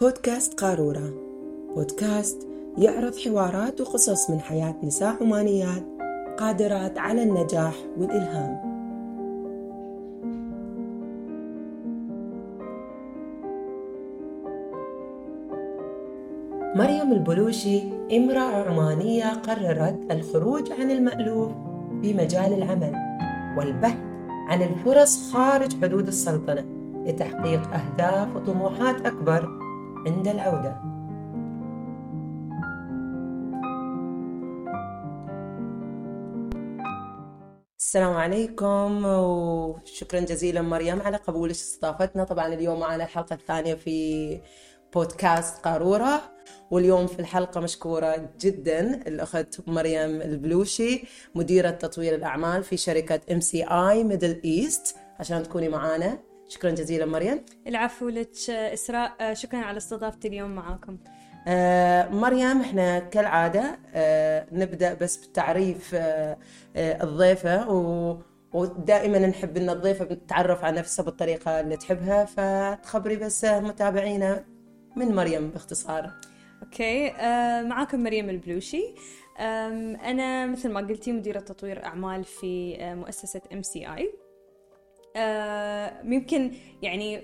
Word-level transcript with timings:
بودكاست 0.00 0.60
قارورة. 0.60 1.12
بودكاست 1.74 2.48
يعرض 2.78 3.16
حوارات 3.16 3.80
وقصص 3.80 4.30
من 4.30 4.40
حياة 4.40 4.74
نساء 4.82 5.16
عمانيات 5.22 5.84
قادرات 6.38 6.98
على 6.98 7.22
النجاح 7.22 7.74
والإلهام. 7.98 8.60
مريم 16.76 17.12
البلوشي 17.12 17.82
امرأة 18.12 18.68
عمانية 18.70 19.32
قررت 19.32 19.98
الخروج 20.10 20.72
عن 20.72 20.90
المألوف 20.90 21.52
في 22.02 22.14
مجال 22.14 22.52
العمل 22.52 22.92
والبحث 23.58 23.98
عن 24.48 24.62
الفرص 24.62 25.32
خارج 25.32 25.82
حدود 25.82 26.06
السلطنة 26.06 26.64
لتحقيق 27.06 27.62
أهداف 27.74 28.36
وطموحات 28.36 29.06
أكبر 29.06 29.59
عند 30.06 30.28
العودة. 30.28 30.76
السلام 37.78 38.12
عليكم 38.14 39.04
وشكرا 39.04 40.20
جزيلا 40.20 40.62
مريم 40.62 41.00
على 41.02 41.16
قبولك 41.16 41.50
استضافتنا. 41.50 42.24
طبعا 42.24 42.46
اليوم 42.46 42.80
معنا 42.80 43.04
الحلقة 43.04 43.34
الثانية 43.34 43.74
في 43.74 44.40
بودكاست 44.94 45.58
قارورة 45.64 46.20
واليوم 46.70 47.06
في 47.06 47.20
الحلقة 47.20 47.60
مشكورة 47.60 48.30
جدا 48.40 49.02
الأخت 49.06 49.68
مريم 49.68 50.22
البلوشي 50.22 51.04
مديرة 51.34 51.70
تطوير 51.70 52.14
الأعمال 52.14 52.64
في 52.64 52.76
شركة 52.76 53.20
MCI 53.32 53.64
Middle 53.64 54.40
East 54.44 54.96
عشان 55.20 55.42
تكوني 55.42 55.68
معانا 55.68 56.29
شكرا 56.50 56.70
جزيلا 56.70 57.06
مريم. 57.06 57.44
العفو 57.66 58.08
لك 58.08 58.50
إسراء. 58.50 59.34
شكرا 59.34 59.58
على 59.58 59.76
استضافتي 59.76 60.28
اليوم 60.28 60.50
معاكم. 60.50 60.98
آه 61.48 62.08
مريم 62.08 62.60
إحنا 62.60 62.98
كالعادة 62.98 63.78
آه 63.94 64.46
نبدأ 64.52 64.94
بس 64.94 65.16
بالتعريف 65.16 65.94
آه 65.94 66.36
آه 66.76 67.04
الضيفة 67.04 67.70
و 67.70 68.16
ودائما 68.52 69.18
نحب 69.18 69.56
إن 69.56 69.70
الضيفة 69.70 70.04
تتعرف 70.04 70.64
على 70.64 70.78
نفسها 70.78 71.04
بالطريقة 71.04 71.60
اللي 71.60 71.76
تحبها. 71.76 72.24
فتخبري 72.24 73.16
بس 73.16 73.44
متابعينا 73.44 74.44
من 74.96 75.14
مريم 75.14 75.50
باختصار. 75.50 76.10
okay. 76.62 77.08
آه 77.10 77.62
معاكم 77.62 78.02
مريم 78.02 78.30
البلوشي. 78.30 78.94
أنا 80.04 80.46
مثل 80.46 80.70
ما 80.70 80.80
قلتي 80.80 81.12
مديرة 81.12 81.40
تطوير 81.40 81.84
أعمال 81.84 82.24
في 82.24 82.76
آه، 82.80 82.94
مؤسسة 82.94 83.40
MCI 83.52 84.12
يمكن 86.04 86.52
يعني 86.82 87.16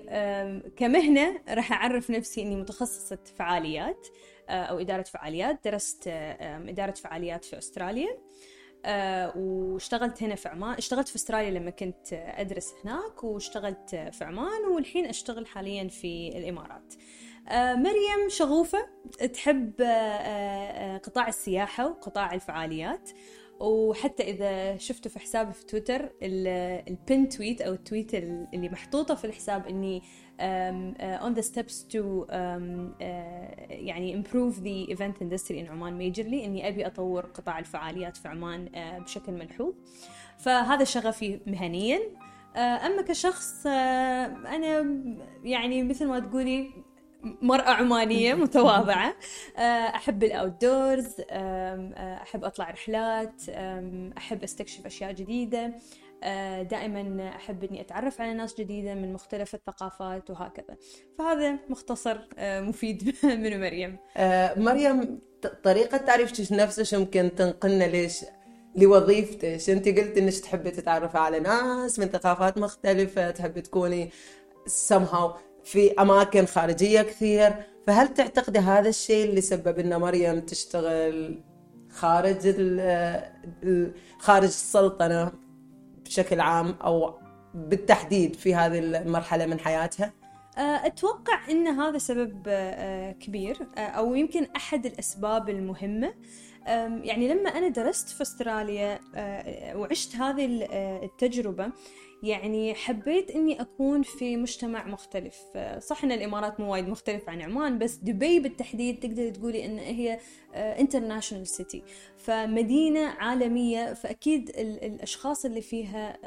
كمهنة 0.75 1.41
راح 1.49 1.71
أعرف 1.71 2.11
نفسي 2.11 2.41
إني 2.41 2.55
متخصصة 2.55 3.19
فعاليات 3.35 4.07
آه، 4.49 4.63
أو 4.63 4.79
إدارة 4.79 5.01
فعاليات. 5.01 5.59
درست 5.65 6.07
إدارة 6.07 6.91
فعاليات 6.91 7.45
في 7.45 7.57
أستراليا 7.57 8.17
Uh, 8.77 8.89
واشتغلت 9.37 10.23
هنا 10.23 10.35
في 10.35 10.49
عمان. 10.49 10.75
اشتغلت 10.77 11.07
في 11.07 11.15
أستراليا 11.15 11.51
لما 11.51 11.69
كنت 11.71 12.13
أدرس 12.13 12.73
هناك 12.83 13.23
واشتغلت 13.23 13.89
في 14.11 14.23
عمان 14.23 14.65
والحين 14.75 15.05
أشتغل 15.05 15.47
حاليا 15.47 15.87
في 15.87 16.37
الإمارات. 16.37 16.93
آه، 17.49 17.73
مريم 17.75 18.29
شغوفة 18.29 18.87
تحب 19.33 19.81
آه، 19.81 19.85
آه، 19.85 20.97
قطاع 20.97 21.27
السياحة 21.27 21.87
وقطاع 21.87 22.33
الفعاليات. 22.33 23.09
وحتى 23.59 24.23
إذا 24.23 24.77
شفته 24.77 25.09
في 25.09 25.19
حسابي 25.19 25.53
في 25.53 25.65
تويتر 25.65 26.09
البن 26.23 27.29
تويت 27.29 27.61
أو 27.61 27.73
التويت 27.73 28.13
اللي 28.13 28.69
محطوطة 28.69 29.15
في 29.15 29.25
الحساب 29.25 29.67
إني 29.67 30.01
on 31.19 31.35
the 31.35 31.43
steps 31.43 31.73
to 31.93 32.31
يعني 33.69 34.23
improve 34.23 34.55
the 34.55 34.95
event 34.95 35.21
industry 35.21 35.55
in 35.65 35.69
عمان 35.69 36.13
majorly 36.13 36.43
إني 36.43 36.67
أبي 36.67 36.87
أطور 36.87 37.25
قطاع 37.25 37.59
الفعاليات 37.59 38.17
في 38.17 38.27
عمان 38.27 38.69
بشكل 39.03 39.31
ملحوظ. 39.31 39.73
فهذا 40.37 40.83
شغفي 40.83 41.39
مهنيا. 41.47 41.99
أما 42.55 43.01
كشخص 43.01 43.67
أنا 43.67 44.95
يعني 45.43 45.83
مثل 45.83 46.07
ما 46.07 46.19
تقولي 46.19 46.69
مرأة 47.23 47.69
عمانية 47.69 48.33
متواضعة. 48.33 49.15
آه، 49.57 49.61
أحب 49.95 50.23
الأوت 50.23 50.61
دورز 50.61 51.15
آه، 51.29 52.19
أحب 52.21 52.43
أطلع 52.43 52.69
رحلات 52.69 53.41
أحب 54.17 54.43
أستكشف 54.43 54.85
أشياء 54.85 55.11
جديدة. 55.11 55.73
آه، 56.23 56.61
دائما 56.61 57.29
أحب 57.35 57.63
أني 57.63 57.81
أتعرف 57.81 58.21
على 58.21 58.33
ناس 58.33 58.55
جديدة 58.59 58.93
من 58.93 59.13
مختلف 59.13 59.55
الثقافات 59.55 60.29
وهكذا. 60.29 60.77
فهذا 61.17 61.59
مختصر 61.69 62.17
مفيد 62.39 63.15
من 63.23 63.59
مريم. 63.59 63.97
مريم 64.57 65.19
طريقة 65.63 65.97
تعريفتك 65.97 66.51
نفسك 66.51 66.97
ممكن 66.97 67.31
تنقلنا 67.37 67.83
ليش؟ 67.83 68.25
لوظيفتك. 68.75 69.69
أنت 69.69 69.87
قلت 69.87 70.17
إنك 70.17 70.33
تحبي 70.33 70.71
تتعرفي 70.71 71.17
على 71.17 71.39
ناس 71.39 71.99
من 71.99 72.05
ثقافات 72.05 72.57
مختلفة 72.57 73.31
تحبي 73.31 73.61
تكوني 73.61 74.09
somehow 74.67 75.31
في 75.67 75.93
أماكن 75.93 76.45
خارجية 76.45 77.01
كثير 77.01 77.53
فهل 77.87 78.07
تعتقدي 78.07 78.59
هذا 78.59 78.89
الشيء 78.89 79.29
اللي 79.29 79.41
سبب 79.41 79.79
أن 79.79 79.99
مريم 79.99 80.39
تشتغل 80.39 81.41
خارج 81.89 82.47
خارج 84.19 84.43
السلطنة 84.43 85.31
بشكل 86.05 86.39
عام 86.39 86.75
أو 86.83 87.19
بالتحديد 87.53 88.35
في 88.35 88.55
هذه 88.55 88.79
المرحلة 88.79 89.45
من 89.45 89.59
حياتها؟ 89.59 90.13
أه، 90.57 90.61
أتوقع 90.61 91.49
أن 91.49 91.67
هذا 91.67 91.97
سبب 91.97 92.43
أه، 92.47 93.11
كبير 93.11 93.57
أه، 93.77 93.79
أو 93.79 94.15
يمكن 94.15 94.47
أحد 94.55 94.85
الأسباب 94.85 95.49
المهمة 95.49 96.13
يعني 97.03 97.27
لما 97.27 97.49
أنا 97.49 97.67
درست 97.67 98.09
في 98.09 98.21
أستراليا 98.21 98.99
وعشت 99.75 100.15
هذه 100.15 100.67
التجربة 101.03 101.71
يعني 102.23 102.73
حبيت 102.75 103.31
إني 103.31 103.61
أكون 103.61 104.03
في 104.03 104.37
مجتمع 104.37 104.87
مختلف. 104.87 105.35
صح 105.79 106.03
إن 106.03 106.11
الإمارات 106.11 106.59
مو 106.59 106.71
وايد 106.71 106.87
مختلف 106.89 107.29
عن 107.29 107.41
عمان 107.41 107.77
بس 107.79 107.95
دبي 107.95 108.39
بالتحديد 108.39 108.99
تقدر 108.99 109.29
تقولي 109.29 109.65
إن 109.65 109.77
هي 109.79 110.19
international 110.55 111.47
city 111.47 111.83
فمدينة 112.17 113.05
عالمية. 113.07 113.93
فأكيد 113.93 114.49
الأشخاص 114.57 115.45
اللي 115.45 115.61
فيها 115.61 116.17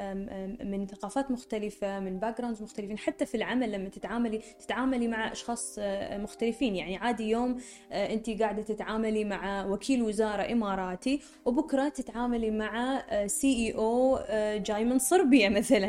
من 0.64 0.86
ثقافات 0.86 1.30
مختلفة 1.30 2.00
من 2.00 2.18
باك 2.18 2.40
مختلفين 2.40 2.98
حتى 2.98 3.26
في 3.26 3.36
العمل 3.36 3.72
لما 3.72 3.88
تتعاملي 3.88 4.40
تتعاملي 4.60 5.08
مع 5.08 5.32
أشخاص 5.32 5.76
آه، 5.78 6.18
مختلفين. 6.18 6.76
يعني 6.76 6.96
عادي 6.96 7.24
يوم 7.28 7.56
آه، 7.92 8.12
انت 8.12 8.30
قاعدة 8.30 8.62
تتعاملي 8.62 9.24
مع 9.24 9.66
وكيل 9.66 10.02
وزارة 10.02 10.52
إماراتي 10.52 11.20
وبكرة 11.44 11.88
تتعاملي 11.88 12.50
مع 12.50 13.02
CEO 13.26 14.18
جاي 14.56 14.84
من 14.84 14.98
صربيا 14.98 15.48
مثلا. 15.58 15.79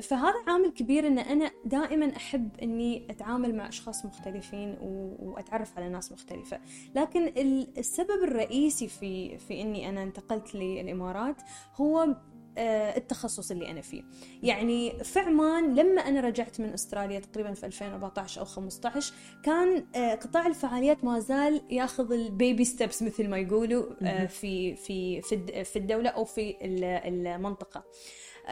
فهذا 0.00 0.34
عامل 0.46 0.70
كبير 0.70 1.06
إن 1.06 1.18
أنا 1.18 1.50
دائما 1.64 2.16
أحب 2.16 2.48
إني 2.62 3.06
أتعامل 3.10 3.54
مع 3.54 3.68
أشخاص 3.68 4.04
مختلفين 4.04 4.76
وأتعرف 4.80 5.78
على 5.78 5.88
ناس 5.88 6.12
مختلفة. 6.12 6.60
لكن 6.94 7.16
لكن 7.16 7.66
السبب 7.78 8.22
الرئيسي 8.24 8.88
في 8.88 9.38
في 9.38 9.62
إني 9.62 9.88
أنا 9.88 10.02
انتقلت 10.02 10.54
للإمارات 10.54 11.36
هو 11.74 12.16
آه، 12.58 12.96
التخصص 12.96 13.50
اللي 13.50 13.70
أنا 13.70 13.80
فيه. 13.80 14.02
يعني 14.42 15.04
في 15.04 15.18
عمان 15.18 15.74
لما 15.74 16.00
أنا 16.00 16.20
رجعت 16.20 16.60
من 16.60 16.72
أستراليا 16.72 17.20
تقريبا 17.20 17.54
في 17.54 17.66
2014 17.66 18.40
أو 18.40 18.44
15 18.44 19.14
كان 19.42 19.86
آه، 19.94 20.14
قطاع 20.14 20.46
الفعاليات 20.46 21.04
ما 21.04 21.18
زال 21.18 21.62
ياخذ 21.70 22.12
ال 22.12 22.22
baby 22.22 22.64
steps 22.64 23.02
مثل 23.02 23.28
ما 23.28 23.38
يقولوا 23.38 23.84
آه، 24.02 24.26
في 24.26 24.76
في 24.76 25.22
في 25.64 25.76
الدولة 25.76 26.10
أو 26.10 26.24
في 26.24 26.56
المنطقة. 26.62 27.84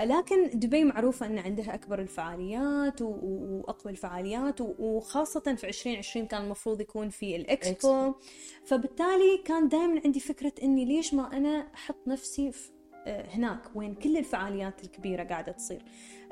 لكن 0.02 0.50
دبي 0.54 0.84
معروفة 0.84 1.26
أن 1.26 1.38
عندها 1.38 1.74
أكبر 1.74 1.98
الفعاليات 1.98 3.02
وأقوى 3.02 3.92
الفعاليات 3.92 4.60
وخاصة 4.60 5.54
في 5.54 5.68
2020 5.68 6.26
كان 6.26 6.42
المفروض 6.44 6.80
يكون 6.80 7.08
في 7.08 7.36
الإكسبو. 7.36 8.14
فبالتالي 8.64 9.38
كان 9.44 9.68
دائما 9.68 10.00
عندي 10.04 10.20
فكرة 10.20 10.52
أني 10.62 10.84
ليش 10.84 11.14
ما 11.14 11.36
أنا 11.36 11.68
أحط 11.74 12.08
نفسي 12.08 12.52
في 12.52 12.70
آه، 13.06 13.26
هناك 13.30 13.60
وين 13.74 13.94
كل 13.94 14.16
الفعاليات 14.16 14.84
الكبيرة 14.84 15.24
قاعدة 15.24 15.52
تصير. 15.52 15.82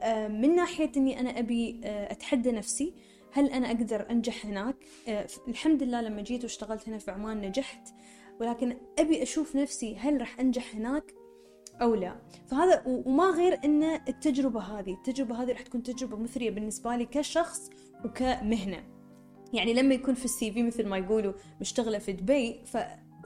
آه، 0.01 0.29
من 0.29 0.55
ناحية 0.57 0.93
أني 0.97 1.21
أنا 1.21 1.39
أبي 1.39 1.81
آه، 1.85 2.13
أتحدى 2.13 2.53
نفسي 2.53 2.95
هل 3.33 3.47
أنا 3.51 3.67
أقدر 3.67 4.11
أنجح 4.11 4.47
هناك؟ 4.47 4.77
الحمد 5.49 5.83
لله 5.83 6.01
لما 6.01 6.23
جيت 6.23 6.43
واشتغلت 6.43 6.89
هنا 6.89 6.99
في 6.99 7.11
عمان 7.11 7.41
نجحت 7.41 7.89
ولكن 8.41 8.77
أبي 8.99 9.23
أشوف 9.23 9.57
نفسي 9.57 9.97
هل 9.97 10.21
راح 10.21 10.41
أنجح 10.41 10.75
هناك؟ 10.75 11.15
أو 11.83 11.95
لا. 11.95 12.17
فهذا 12.47 12.83
وما 12.87 13.31
غير 13.31 13.59
إن 13.65 13.83
التجربة 13.83 14.61
هذه 14.61 14.93
التجربة 14.93 15.43
هذه 15.43 15.53
راح 15.53 15.63
تكون 15.63 15.83
تجربة 15.83 16.17
مثرية 16.17 16.51
بالنسبة 16.51 16.97
لي 16.97 17.07
كشخص 17.07 17.71
وكمهنة. 18.05 18.85
يعني 19.53 19.75
لما 19.75 19.95
يكون 19.95 20.15
في 20.15 20.25
السي 20.25 20.53
في 20.53 20.63
مثل 20.63 20.87
ما 20.87 20.99
يقولوا 20.99 21.33
مشتغلة 21.61 21.99
في 21.99 22.13
دبي 22.13 22.61
ف 22.65 22.77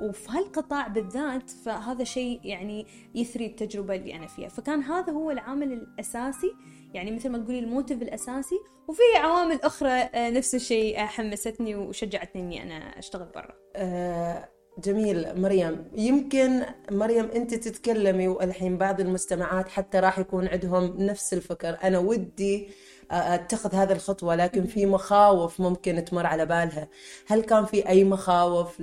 وفي 0.00 0.28
هالقطاع 0.30 0.88
بالذات 0.88 1.50
فهذا 1.50 2.04
شيء 2.04 2.40
يعني 2.44 2.86
يثري 3.14 3.46
التجربة 3.46 3.94
اللي 3.94 4.14
أنا 4.14 4.26
فيها. 4.26 4.48
فكان 4.48 4.82
هذا 4.82 5.12
هو 5.12 5.30
العامل 5.30 5.72
الأساسي 5.72 6.52
يعني 6.94 7.10
مثل 7.10 7.28
ما 7.28 7.38
تقولي 7.38 7.58
الموتيف 7.58 8.02
الأساسي. 8.02 8.58
وفي 8.88 9.02
عوامل 9.16 9.60
أخرى 9.62 9.90
آه، 9.90 10.30
نفس 10.30 10.54
الشيء 10.54 10.98
حمستني 10.98 11.74
وشجعتني 11.74 12.42
إني 12.42 12.62
أنا 12.62 12.98
أشتغل 12.98 13.28
برا. 13.34 13.54
آه 13.76 14.48
جميل 14.84 15.40
مريم. 15.40 15.84
يمكن 15.96 16.62
مريم 16.90 17.24
أنت 17.24 17.54
تتكلمي 17.54 18.28
والحين 18.28 18.78
بعض 18.78 19.00
المستمعات 19.00 19.68
حتى 19.68 19.98
راح 19.98 20.18
يكون 20.18 20.48
عندهم 20.48 20.94
نفس 20.98 21.34
الفكر. 21.34 21.78
أنا 21.84 21.98
ودي 21.98 22.68
أتخذ 23.10 23.74
هذه 23.74 23.92
الخطوة 23.92 24.34
لكن 24.34 24.66
في 24.66 24.86
مخاوف 24.86 25.60
ممكن 25.60 26.04
تمر 26.04 26.26
على 26.26 26.46
بالها. 26.46 26.88
هل 27.26 27.42
كان 27.42 27.64
في 27.64 27.88
أي 27.88 28.04
مخاوف 28.04 28.82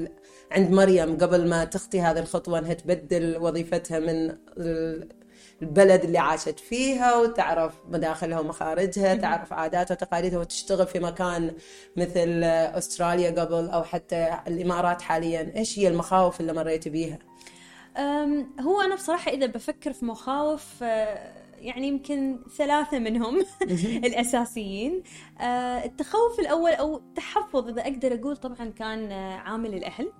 عند 0.51 0.71
مريم 0.71 1.17
قبل 1.17 1.49
ما 1.49 1.65
تخطي 1.65 2.01
هذه 2.01 2.19
الخطوة 2.19 2.59
إنها 2.59 2.73
تبدل 2.73 3.37
وظيفتها 3.37 3.99
من 3.99 4.37
البلد 5.63 6.03
اللي 6.03 6.17
عاشت 6.17 6.59
فيها 6.59 7.15
وتعرف 7.15 7.73
مداخلها 7.89 8.39
ومخارجها 8.39 9.15
تعرف 9.15 9.53
عاداتها 9.53 9.95
وتقاليدها 9.95 10.39
وتشتغل 10.39 10.87
في 10.87 10.99
مكان 10.99 11.53
مثل 11.97 12.43
أستراليا 12.43 13.41
قبل 13.41 13.69
أو 13.69 13.83
حتى 13.83 14.37
الإمارات 14.47 15.01
حاليا. 15.01 15.53
إيش 15.55 15.79
هي 15.79 15.87
المخاوف 15.87 16.41
اللي 16.41 16.53
مريتي 16.53 16.89
بيها؟ 16.89 17.19
هو 18.59 18.81
أنا 18.81 18.95
بصراحة 18.95 19.31
إذا 19.31 19.45
بفكر 19.45 19.93
في 19.93 20.05
مخاوف 20.05 20.83
أه، 20.83 21.33
يعني 21.57 21.87
يمكن 21.87 22.39
ثلاثة 22.57 22.99
منهم 22.99 23.45
الأساسيين. 24.07 25.03
أه، 25.41 25.85
التخوف 25.85 26.39
الأول 26.39 26.71
أو 26.71 26.97
التحفظ 26.97 27.67
إذا 27.67 27.81
أقدر 27.81 28.13
أقول 28.13 28.37
طبعا 28.37 28.69
كان 28.69 29.11
عامل 29.11 29.73
الأهل. 29.73 30.11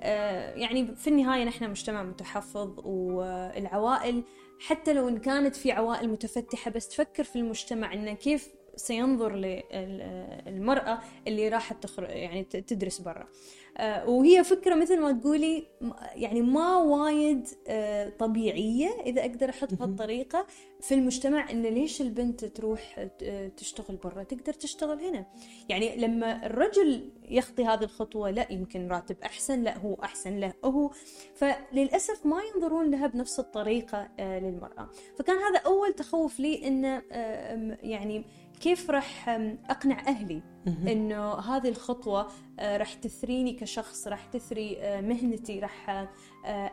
أه، 0.00 0.54
يعني 0.54 0.94
في 0.94 1.10
النهاية 1.10 1.44
نحن 1.44 1.70
مجتمع 1.70 2.02
متحفظ 2.02 2.70
والعوائل 2.84 4.22
حتى 4.60 4.92
لو 4.92 5.08
إن 5.08 5.18
كانت 5.18 5.56
في 5.56 5.72
عوائل 5.72 6.08
متفتحة 6.08 6.70
بس 6.70 6.88
تفكر 6.88 7.24
في 7.24 7.36
المجتمع 7.36 7.92
إنه 7.92 8.12
كيف 8.14 8.48
سينظر 8.78 9.34
للمرأة 9.34 10.98
اللي 11.26 11.48
راحت 11.48 11.82
تخرج 11.82 12.08
يعني 12.10 12.44
تدرس 12.44 12.98
برا. 12.98 13.26
آه، 13.80 14.08
وهي 14.08 14.44
فكرة 14.44 14.74
مثل 14.74 15.00
ما 15.00 15.12
تقولي 15.12 15.66
يعني 16.14 16.42
ما 16.42 16.76
وايد 16.76 17.48
آه، 17.68 18.08
طبيعية 18.08 18.88
إذا 19.06 19.20
أقدر 19.20 19.50
أحط 19.50 19.74
بهالطريقة 19.74 20.46
في 20.80 20.94
المجتمع 20.94 21.50
إن 21.50 21.62
ليش 21.62 22.00
البنت 22.00 22.44
تروح 22.44 23.08
تشتغل 23.56 23.96
برا؟ 23.96 24.22
تقدر 24.22 24.52
تشتغل 24.52 25.00
هنا. 25.00 25.26
يعني 25.68 25.96
لما 25.96 26.46
الرجل 26.46 27.10
يخطي 27.28 27.64
هذه 27.64 27.84
الخطوة 27.84 28.30
لا 28.30 28.52
يمكن 28.52 28.88
راتب 28.88 29.16
أحسن 29.24 29.62
لا 29.62 29.78
هو 29.78 29.94
أحسن 29.94 30.38
له 30.38 30.52
هو. 30.64 30.90
فللأسف 31.34 32.26
ما 32.26 32.40
ينظرون 32.54 32.90
لها 32.90 33.06
بنفس 33.06 33.40
الطريقة 33.40 34.08
آه، 34.18 34.38
للمرأة. 34.38 34.88
فكان 35.18 35.36
هذا 35.36 35.58
أول 35.58 35.92
تخوف 35.92 36.40
لي 36.40 36.68
إنه 36.68 37.02
يعني 37.82 38.24
كيف 38.60 38.90
راح 38.90 39.28
أقنع 39.70 40.00
أهلي 40.08 40.42
إنه 40.66 41.34
هذه 41.34 41.68
الخطوة 41.68 42.28
راح 42.60 42.94
تثريني 42.94 43.52
كشخص 43.52 44.08
راح 44.08 44.26
تثري 44.26 44.76
مهنتي 44.82 45.60
راح 45.60 46.08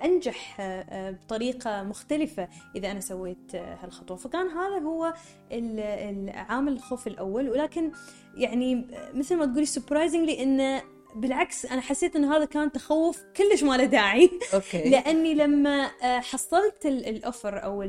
أنجح 0.04 0.58
بطريقة 0.92 1.84
مختلفة 1.84 2.48
إذا 2.76 2.92
أنا 2.92 3.00
سويت 3.00 3.56
هالخطوة. 3.56 4.18
فكان 4.18 4.48
هذا 4.48 4.80
هو 4.80 5.14
العامل 5.52 6.74
الخوف 6.74 7.08
الأول. 7.08 7.50
ولكن 7.50 7.92
يعني 8.38 8.88
مثل 9.14 9.36
ما 9.36 9.46
تقولي 9.46 9.66
surprisingly 9.66 10.44
إنه 10.44 10.95
بالعكس 11.16 11.66
أنا 11.66 11.82
حسيت 11.82 12.16
انه 12.16 12.38
هذا 12.38 12.46
كان 12.46 12.72
تخوف 12.72 13.24
كلش 13.38 13.64
ما 13.64 13.78
له 13.78 13.86
داعي 13.86 14.30
okay. 14.54 14.84
لأني 14.92 15.34
لما 15.34 15.92
آه، 16.04 16.20
حصلت 16.20 16.86
ال 16.86 16.99
offer 16.99 17.64
أو 17.64 17.84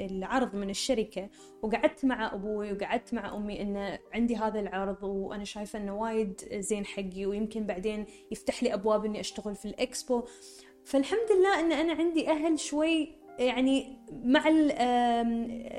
العرض 0.00 0.54
من 0.54 0.70
الشركة 0.70 1.28
وقعدت 1.62 2.04
مع 2.04 2.34
أبوي 2.34 2.72
وقعدت 2.72 3.14
مع 3.14 3.36
أمي 3.36 3.62
انه 3.62 3.98
عندي 4.14 4.36
هذا 4.36 4.60
العرض 4.60 5.02
وأنا 5.02 5.44
شايفة 5.44 5.78
إنه 5.78 5.96
وايد 5.96 6.40
زين 6.54 6.86
حقي 6.86 7.26
ويمكن 7.26 7.66
بعدين 7.66 8.06
يفتح 8.30 8.62
لي 8.62 8.74
أبواب 8.74 9.04
إني 9.04 9.20
أشتغل 9.20 9.54
في 9.56 9.64
الإكسبو 9.64 10.22
فالحمد 10.84 11.32
لله 11.38 11.60
إن 11.60 11.72
أنا 11.72 11.92
عندي 11.92 12.30
أهل 12.30 12.58
شوي 12.58 13.19
يعني 13.40 13.98
مع 14.24 14.44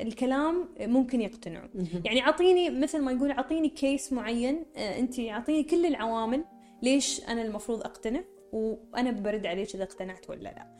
الكلام 0.02 0.69
ممكن 0.80 1.22
يقتنعوا 1.22 1.68
يعني 2.06 2.22
أعطيني 2.22 2.69
مثل 2.69 3.02
ما 3.02 3.12
يقول 3.12 3.31
أعطيني 3.31 3.69
case 3.69 4.13
معين 4.13 4.66
آه، 4.75 5.00
أنت 5.00 5.19
أعطيني 5.19 5.63
كل 5.63 5.86
العوامل 5.86 6.46
ليش 6.81 7.28
أنا 7.28 7.42
المفروض 7.42 7.81
أقتنع 7.81 8.22
وأنا 8.52 9.12
برد 9.12 9.46
عليك 9.46 9.75
إذا 9.75 9.84
اقتنعت 9.84 10.30
ولا 10.30 10.42
لا. 10.44 10.75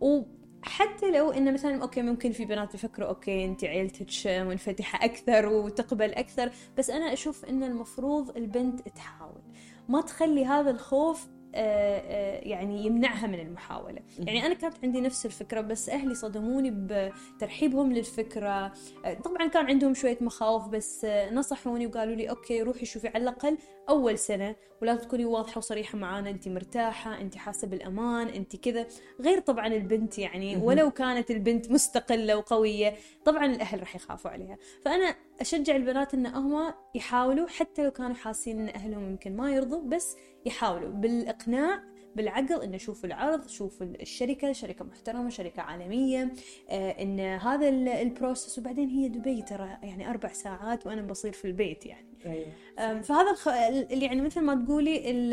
وحتى 0.00 1.10
لو 1.10 1.30
إنه 1.30 1.50
مثلا 1.50 1.82
okay 1.82 2.02
ممكن 2.02 2.32
في 2.32 2.44
بنات 2.44 2.74
يفكروا 2.74 3.08
okay 3.08 3.44
أنت 3.44 3.64
عيلتك 3.64 4.26
منفتحه 4.26 5.04
أكثر 5.04 5.48
وتقبل 5.48 6.10
أكثر 6.14 6.50
بس 6.78 6.90
أنا 6.90 7.12
أشوف 7.12 7.44
إن 7.44 7.62
المفروض 7.62 8.36
البنت 8.36 8.88
تحاول. 8.88 9.42
ما 9.88 10.00
تخلي 10.00 10.44
هذا 10.44 10.70
الخوف 10.70 11.28
يعني 11.52 12.86
يمنعها 12.86 13.26
من 13.26 13.40
المحاولة. 13.40 13.98
يعني 14.18 14.46
أنا 14.46 14.54
كانت 14.54 14.74
عندي 14.82 15.00
نفس 15.00 15.26
الفكرة 15.26 15.60
بس 15.60 15.88
أهلي 15.88 16.14
صدموني 16.14 16.70
بترحيبهم 16.74 17.92
للفكرة. 17.92 18.72
آه، 19.04 19.14
طبعا 19.24 19.46
كان 19.46 19.66
عندهم 19.66 19.94
شوية 19.94 20.18
مخاوف 20.20 20.68
بس 20.68 21.06
نصحوني 21.32 21.86
وقالوا 21.86 22.14
لي 22.14 22.30
أوكي 22.30 22.62
روحي 22.62 22.86
شوفي 22.86 23.08
على 23.08 23.22
الأقل 23.22 23.58
أول 23.88 24.18
سنة 24.18 24.56
ولا 24.82 24.96
تكوني 24.96 25.24
واضحة 25.24 25.58
وصريحة 25.58 25.98
معانا. 25.98 26.30
أنت 26.30 26.48
مرتاحة 26.48 27.20
أنت 27.20 27.36
حاسة 27.36 27.66
بالأمان 27.68 28.28
أنت 28.28 28.56
كذا. 28.56 28.86
غير 29.20 29.40
طبعا 29.40 29.66
البنت 29.66 30.18
يعني 30.18 30.56
ولو 30.56 30.90
كانت 30.90 31.30
البنت 31.30 31.70
مستقلة 31.70 32.36
وقوية 32.36 32.94
طبعا 33.24 33.46
الأهل 33.46 33.80
راح 33.80 33.96
يخافوا 33.96 34.30
عليها. 34.30 34.56
فأنا 34.84 35.14
أشجع 35.42 35.76
البنات 35.76 36.14
أن 36.14 36.26
هم 36.26 36.74
يحاولوا 36.94 37.48
حتى 37.48 37.84
لو 37.84 37.90
كانوا 37.90 38.14
حاسين 38.14 38.60
أن 38.60 38.68
أهلهم 38.68 39.10
يمكن 39.10 39.36
ما 39.36 39.50
يرضوا 39.50 39.82
بس 39.82 40.16
يحاولوا 40.46 40.90
بالإقناع 40.90 41.82
بالعقل 42.16 42.62
انه 42.62 42.76
شوفوا 42.76 43.08
العرض 43.08 43.48
شوفوا 43.48 43.86
الشركة 43.86 44.52
شركة 44.52 44.84
محترمة 44.84 45.28
شركة 45.28 45.62
عالمية. 45.62 46.32
آه 46.68 46.90
إن 46.90 47.20
هذا 47.20 47.68
البروسس 48.02 48.58
وبعدين 48.58 48.88
هي 48.88 49.08
دبي 49.08 49.42
ترى 49.42 49.78
يعني 49.82 50.10
أربع 50.10 50.32
ساعات 50.32 50.86
وأنا 50.86 51.02
بصير 51.02 51.32
في 51.32 51.44
البيت 51.44 51.86
يعني. 51.86 52.06
أيوة. 52.26 53.00
فهذا 53.00 53.30
الخ... 53.30 53.46
يعني 53.90 54.20
مثل 54.20 54.40
ما 54.40 54.64
تقولي 54.64 55.26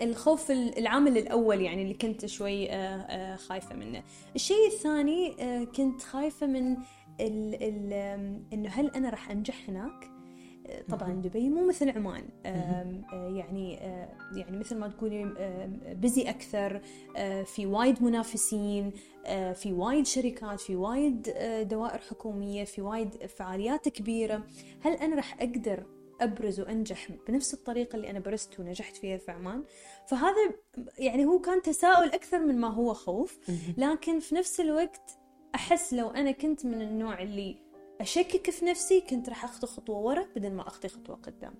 الخوف 0.00 0.50
العامل 0.50 1.18
الأول 1.18 1.60
يعني 1.60 1.82
اللي 1.82 1.94
كنت 1.94 2.26
شوي 2.26 2.70
آه، 2.70 2.74
آه، 2.74 3.36
خايفة 3.36 3.74
منه. 3.74 4.02
الشيء 4.34 4.66
الثاني 4.66 5.34
كنت 5.76 6.02
خايفة 6.02 6.46
من 6.46 6.76
ال 7.20 7.62
ال 7.62 7.92
إنه 8.52 8.68
هل 8.68 8.90
أنا 8.90 9.10
راح 9.10 9.30
أنجح 9.30 9.68
هناك؟ 9.68 10.10
طبعا 10.88 11.12
دبي 11.12 11.48
مو 11.48 11.66
مثل 11.66 11.90
عمان. 11.90 12.24
يعني 13.36 13.74
يعني 14.36 14.56
مثل 14.56 14.76
ما 14.76 14.88
تقولي 14.88 15.24
بزي 16.02 16.22
أكثر 16.22 16.80
في 17.44 17.66
وايد 17.66 18.02
منافسين 18.02 18.92
في 19.54 19.72
وايد 19.72 20.06
شركات 20.06 20.60
في 20.60 20.76
وايد 20.76 21.22
دوائر 21.68 21.98
حكومية 21.98 22.64
في 22.64 22.82
وايد 22.82 23.26
فعاليات 23.26 23.88
كبيرة. 23.88 24.42
هل 24.80 24.92
أنا 24.92 25.16
راح 25.16 25.40
أقدر 25.40 25.84
أبرز 26.20 26.60
وأنجح 26.60 27.08
بنفس 27.28 27.54
الطريقة 27.54 27.96
اللي 27.96 28.10
أنا 28.10 28.18
برزت 28.18 28.60
ونجحت 28.60 28.96
فيها 28.96 29.16
في 29.16 29.30
عمان؟ 29.30 29.64
فهذا 30.06 30.54
يعني 30.98 31.24
هو 31.24 31.38
كان 31.38 31.62
تساؤل 31.62 32.08
أكثر 32.08 32.38
من 32.38 32.60
ما 32.60 32.68
هو 32.68 32.94
خوف. 32.94 33.38
لكن 33.76 34.20
في 34.20 34.34
نفس 34.34 34.60
الوقت 34.60 35.17
أحس 35.54 35.92
لو 35.94 36.08
أنا 36.10 36.30
كنت 36.30 36.66
من 36.66 36.82
النوع 36.82 37.22
اللي 37.22 37.56
أشكك 38.00 38.50
في 38.50 38.64
نفسي 38.64 39.00
كنت 39.00 39.28
راح 39.28 39.44
اخطو 39.44 39.66
خطوة 39.66 39.98
ورا 39.98 40.26
بدل 40.36 40.52
ما 40.52 40.68
اخطي 40.68 40.88
خطوة 40.88 41.16
قدام. 41.16 41.54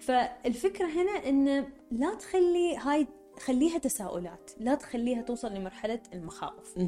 فالفكرة 0.00 0.86
هنا 0.86 1.28
إن 1.28 1.64
لا 1.90 2.14
تخلي 2.14 2.76
هاي 2.76 3.06
خليها 3.38 3.78
تساؤلات 3.78 4.50
لا 4.60 4.74
تخليها 4.74 5.22
توصل 5.22 5.54
لمرحلة 5.54 6.00
المخاوف. 6.12 6.78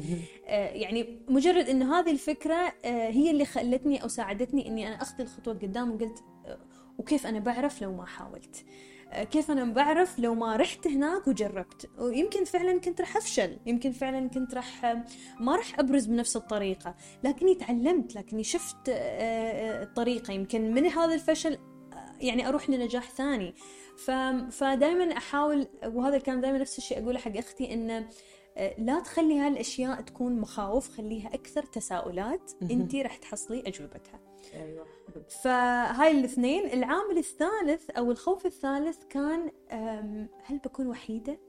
آه 0.45 0.69
يعني 0.69 1.19
مجرد 1.27 1.69
أنه 1.69 1.99
هذه 1.99 2.11
الفكرة 2.11 2.73
آه 2.85 3.09
هي 3.09 3.31
اللي 3.31 3.45
خلتني 3.45 4.03
أو 4.03 4.07
ساعدتني 4.07 4.67
أني 4.67 4.87
أنا 4.87 5.01
أخذ 5.01 5.21
الخطوة 5.21 5.53
قدام 5.53 5.91
وقلت 5.91 6.23
آه 6.45 6.59
وكيف 6.97 7.27
أنا 7.27 7.39
بعرف 7.39 7.81
لو 7.81 7.93
ما 7.93 8.05
حاولت. 8.05 8.65
كيف 9.11 9.51
أنا 9.51 9.65
بعرف 9.65 10.19
لو 10.19 10.35
ما 10.35 10.55
رحت 10.55 10.87
هناك 10.87 11.27
وجربت؟ 11.27 11.89
ويمكن 11.99 12.43
فعلا 12.43 12.79
كنت 12.79 13.01
راح 13.01 13.17
أفشل 13.17 13.57
يمكن 13.65 13.91
فعلا 13.91 14.29
كنت 14.29 14.53
راح 14.53 14.85
آه، 14.85 15.05
ما 15.39 15.55
راح 15.55 15.79
أبرز 15.79 16.05
بنفس 16.05 16.35
الطريقة. 16.35 16.95
لكني 17.23 17.55
تعلمت 17.55 18.15
لكني 18.15 18.43
شفت 18.43 18.89
آه، 18.89 19.83
الطريقة 19.83 20.33
يمكن 20.33 20.73
من 20.73 20.85
هذا 20.85 21.13
الفشل 21.13 21.57
يعني 22.21 22.47
أروح 22.47 22.69
لنجاح 22.69 23.11
ثاني. 23.11 23.55
فدائما 24.51 25.17
أحاول 25.17 25.67
وهذا 25.85 26.17
كان 26.17 26.41
دائما 26.41 26.57
نفس 26.57 26.77
الشيء 26.77 27.03
أقوله 27.03 27.19
حق 27.19 27.37
أختي 27.37 27.73
إنه 27.73 28.07
لا 28.77 28.99
تخلي 28.99 29.39
هالأشياء 29.39 30.01
تكون 30.01 30.39
مخاوف 30.39 30.89
خليها 30.89 31.27
أكثر 31.27 31.63
تساؤلات. 31.63 32.51
انت 32.61 32.95
راح 32.95 33.17
تحصلي 33.17 33.63
أجوبتها. 33.67 34.19
أيوه. 34.53 34.85
فهاي 35.43 36.11
الاثنين 36.11 36.65
العامل 36.65 37.17
الثالث 37.17 37.89
أو 37.89 38.11
الخوف 38.11 38.45
الثالث 38.45 38.97
كان 39.09 39.51
هل 40.45 40.57
بكون 40.57 40.87
وحيدة؟ 40.87 41.39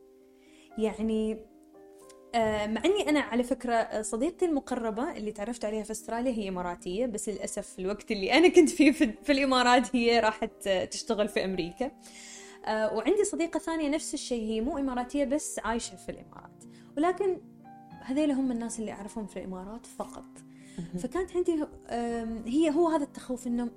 يعني 0.79 1.35
مع 2.67 2.83
إني 2.85 3.09
أنا 3.09 3.21
على 3.21 3.43
فكرة 3.43 4.03
صديقتي 4.03 4.45
المقربة 4.45 5.17
اللي 5.17 5.33
تعرفت 5.33 5.65
عليها 5.65 5.83
في 5.83 5.91
أستراليا 5.91 6.33
هي 6.33 6.49
اماراتيه 6.49 7.07
بس 7.07 7.29
للأسف 7.29 7.79
الوقت 7.79 8.11
اللي 8.11 8.33
أنا 8.33 8.49
كنت 8.49 8.69
فيه 8.69 8.93
في, 8.93 9.13
في 9.23 9.33
الإمارات 9.33 9.97
هي 9.97 10.21
راحت 10.21 10.67
آه، 10.67 10.85
تشتغل 10.85 11.29
في 11.29 11.45
أمريكا. 11.45 11.91
وعندي 12.69 13.25
صديقة 13.25 13.59
ثانية 13.59 13.89
نفس 13.89 14.15
الشيء 14.15 14.43
هي 14.43 14.61
مو 14.61 14.79
إماراتية 14.79 15.25
بس 15.25 15.61
عايشة 15.65 15.97
في 15.97 16.09
الإمارات. 16.09 16.65
ولكن 16.97 17.41
هذيل 18.01 18.31
هم 18.31 18.53
الناس 18.53 18.81
اللي 18.81 18.93
أعرفهم 18.93 19.27
في 19.27 19.39
الإمارات 19.39 19.87
فقط. 19.87 20.25
فكانت 20.99 21.37
عندي 21.37 21.65
هي 22.47 22.71
هو 22.71 22.89
هذا 22.89 23.05
التخوف 23.05 23.47
إنه 23.47 23.71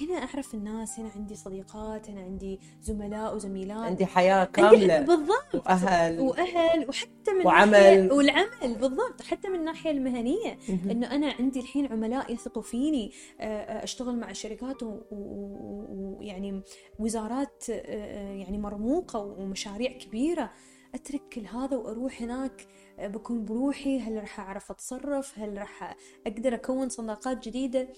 هنا 0.00 0.14
أعرف 0.14 0.54
الناس 0.54 1.00
هنا 1.00 1.10
عندي 1.16 1.34
صديقات 1.34 2.10
هنا 2.10 2.20
عندي 2.20 2.60
زملاء 2.82 3.36
وزميلات. 3.36 3.78
عندي 3.78 4.06
حياة 4.06 4.44
كاملة. 4.44 4.94
عندي 4.94 5.06
بالضبط. 5.06 5.54
وأهل. 5.54 6.20
وأهل 6.20 6.88
وحتى 6.88 7.32
من 7.38 7.46
وعمل. 7.46 8.12
والعمل 8.12 8.74
بالضبط. 8.80 9.22
حتى 9.22 9.48
من 9.48 9.58
الناحية 9.58 9.90
المهنية. 9.90 10.58
إنه 10.68 11.14
أنا 11.14 11.32
عندي 11.38 11.60
الحين 11.60 11.86
عملاء 11.86 12.32
يثقوا 12.32 12.62
فيني 12.62 13.12
أشتغل 13.40 14.16
مع 14.16 14.32
شركات 14.32 14.78
ويعني 15.10 16.62
وزارات 16.98 17.68
يعني 17.68 18.58
مرموقة 18.58 19.18
ومشاريع 19.18 19.92
كبيرة. 19.92 20.50
أترك 20.94 21.22
كل 21.32 21.46
هذا 21.46 21.76
وأروح 21.76 22.22
هناك 22.22 22.66
بكون 23.08 23.44
بروحي 23.44 24.00
هل 24.00 24.16
راح 24.20 24.40
أعرف 24.40 24.70
أتصرف؟ 24.70 25.38
هل 25.38 25.58
راح 25.58 25.96
أقدر 26.26 26.54
أكون 26.54 26.88
صداقات 26.88 27.48
جديدة؟ 27.48 27.88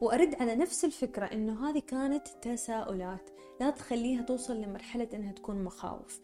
وأرد 0.00 0.34
على 0.34 0.54
نفس 0.54 0.84
الفكرة 0.84 1.24
إنه 1.24 1.70
هذه 1.70 1.78
كانت 1.78 2.28
تساؤلات 2.28 3.30
لا 3.60 3.70
تخليها 3.70 4.22
توصل 4.22 4.56
لمرحلة 4.56 5.08
إنها 5.14 5.32
تكون 5.32 5.64
مخاوف. 5.64 6.20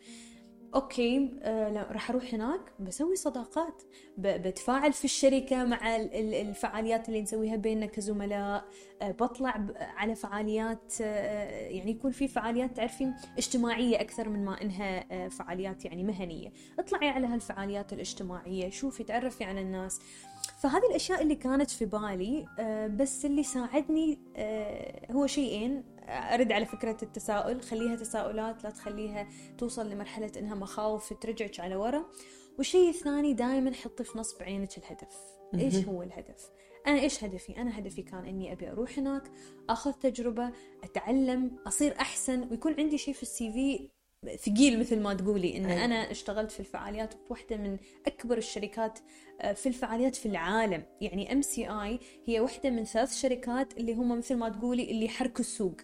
أوكي 0.74 1.30
آه 1.42 1.92
راح 1.92 2.10
أروح 2.10 2.34
هناك 2.34 2.60
بسوي 2.80 3.16
صداقات. 3.16 3.82
بتفاعل 4.18 4.92
في 4.92 5.04
الشركة 5.04 5.64
مع 5.64 5.96
الفعاليات 5.96 7.08
اللي 7.08 7.22
نسويها 7.22 7.56
بيننا 7.56 7.86
كزملاء. 7.86 8.64
آه 9.02 9.10
بطلع 9.10 9.66
على 9.78 10.14
فعاليات 10.14 10.92
آه 11.02 11.68
يعني 11.68 11.90
يكون 11.90 12.10
في 12.10 12.28
فعاليات 12.28 12.76
تعرفين 12.76 13.14
اجتماعية 13.38 14.00
أكثر 14.00 14.28
من 14.28 14.44
ما 14.44 14.62
إنها 14.62 15.28
فعاليات 15.28 15.84
يعني 15.84 16.04
مهنية. 16.04 16.52
اطلعي 16.78 17.08
على 17.08 17.26
هالفعاليات 17.26 17.92
الاجتماعية 17.92 18.70
شوفي 18.70 19.04
تعرفي 19.04 19.44
على 19.44 19.60
الناس. 19.60 20.00
فهذه 20.62 20.86
الأشياء 20.90 21.22
اللي 21.22 21.34
كانت 21.34 21.70
في 21.70 21.84
بالي 21.84 22.46
بس 22.96 23.24
اللي 23.24 23.42
ساعدني 23.42 24.18
هو 25.10 25.26
شيئين. 25.26 25.97
أرد 26.08 26.52
على 26.52 26.66
فكرة 26.66 26.96
التساؤل 27.02 27.62
خليها 27.62 27.96
تساؤلات 27.96 28.64
لا 28.64 28.70
تخليها 28.70 29.28
توصل 29.58 29.90
لمرحلة 29.90 30.32
إنها 30.38 30.54
مخاوف 30.54 31.12
ترجعك 31.12 31.60
على 31.60 31.76
ورا. 31.76 32.04
والشيء 32.58 32.88
الثاني 32.88 33.34
دائما 33.34 33.72
حطي 33.74 34.04
في 34.04 34.18
نصب 34.18 34.42
عينك 34.42 34.78
الهدف. 34.78 35.16
إيش 35.54 35.84
هو 35.84 36.02
الهدف؟ 36.02 36.50
أنا 36.86 37.00
إيش 37.00 37.24
هدفي؟ 37.24 37.56
أنا 37.56 37.78
هدفي 37.78 38.02
كان 38.02 38.24
إني 38.24 38.52
أبي 38.52 38.70
أروح 38.70 38.98
هناك 38.98 39.22
أخذ 39.70 39.92
تجربة 39.92 40.50
أتعلم 40.84 41.56
أصير 41.66 41.94
أحسن 42.00 42.48
ويكون 42.50 42.74
عندي 42.78 42.98
شيء 42.98 43.14
في 43.14 43.22
السي 43.22 43.52
في 43.52 43.88
ثقيل 44.36 44.80
مثل 44.80 45.00
ما 45.00 45.14
تقولي. 45.14 45.56
إن. 45.56 45.64
أنا 45.64 46.10
اشتغلت 46.10 46.50
في 46.50 46.60
الفعاليات 46.60 47.14
بوحدة 47.28 47.56
من 47.56 47.78
أكبر 48.06 48.38
الشركات 48.38 48.98
آه، 49.40 49.52
في 49.52 49.68
الفعاليات 49.68 50.16
في 50.16 50.26
العالم. 50.26 50.82
يعني 51.00 51.32
MCI 51.32 51.98
هي 52.24 52.40
واحدة 52.40 52.70
من 52.70 52.84
ثلاث 52.84 53.16
شركات 53.16 53.78
اللي 53.78 53.94
هم 53.94 54.18
مثل 54.18 54.34
ما 54.34 54.48
تقولي 54.48 54.90
اللي 54.90 55.04
يحركوا 55.04 55.40
السوق. 55.40 55.76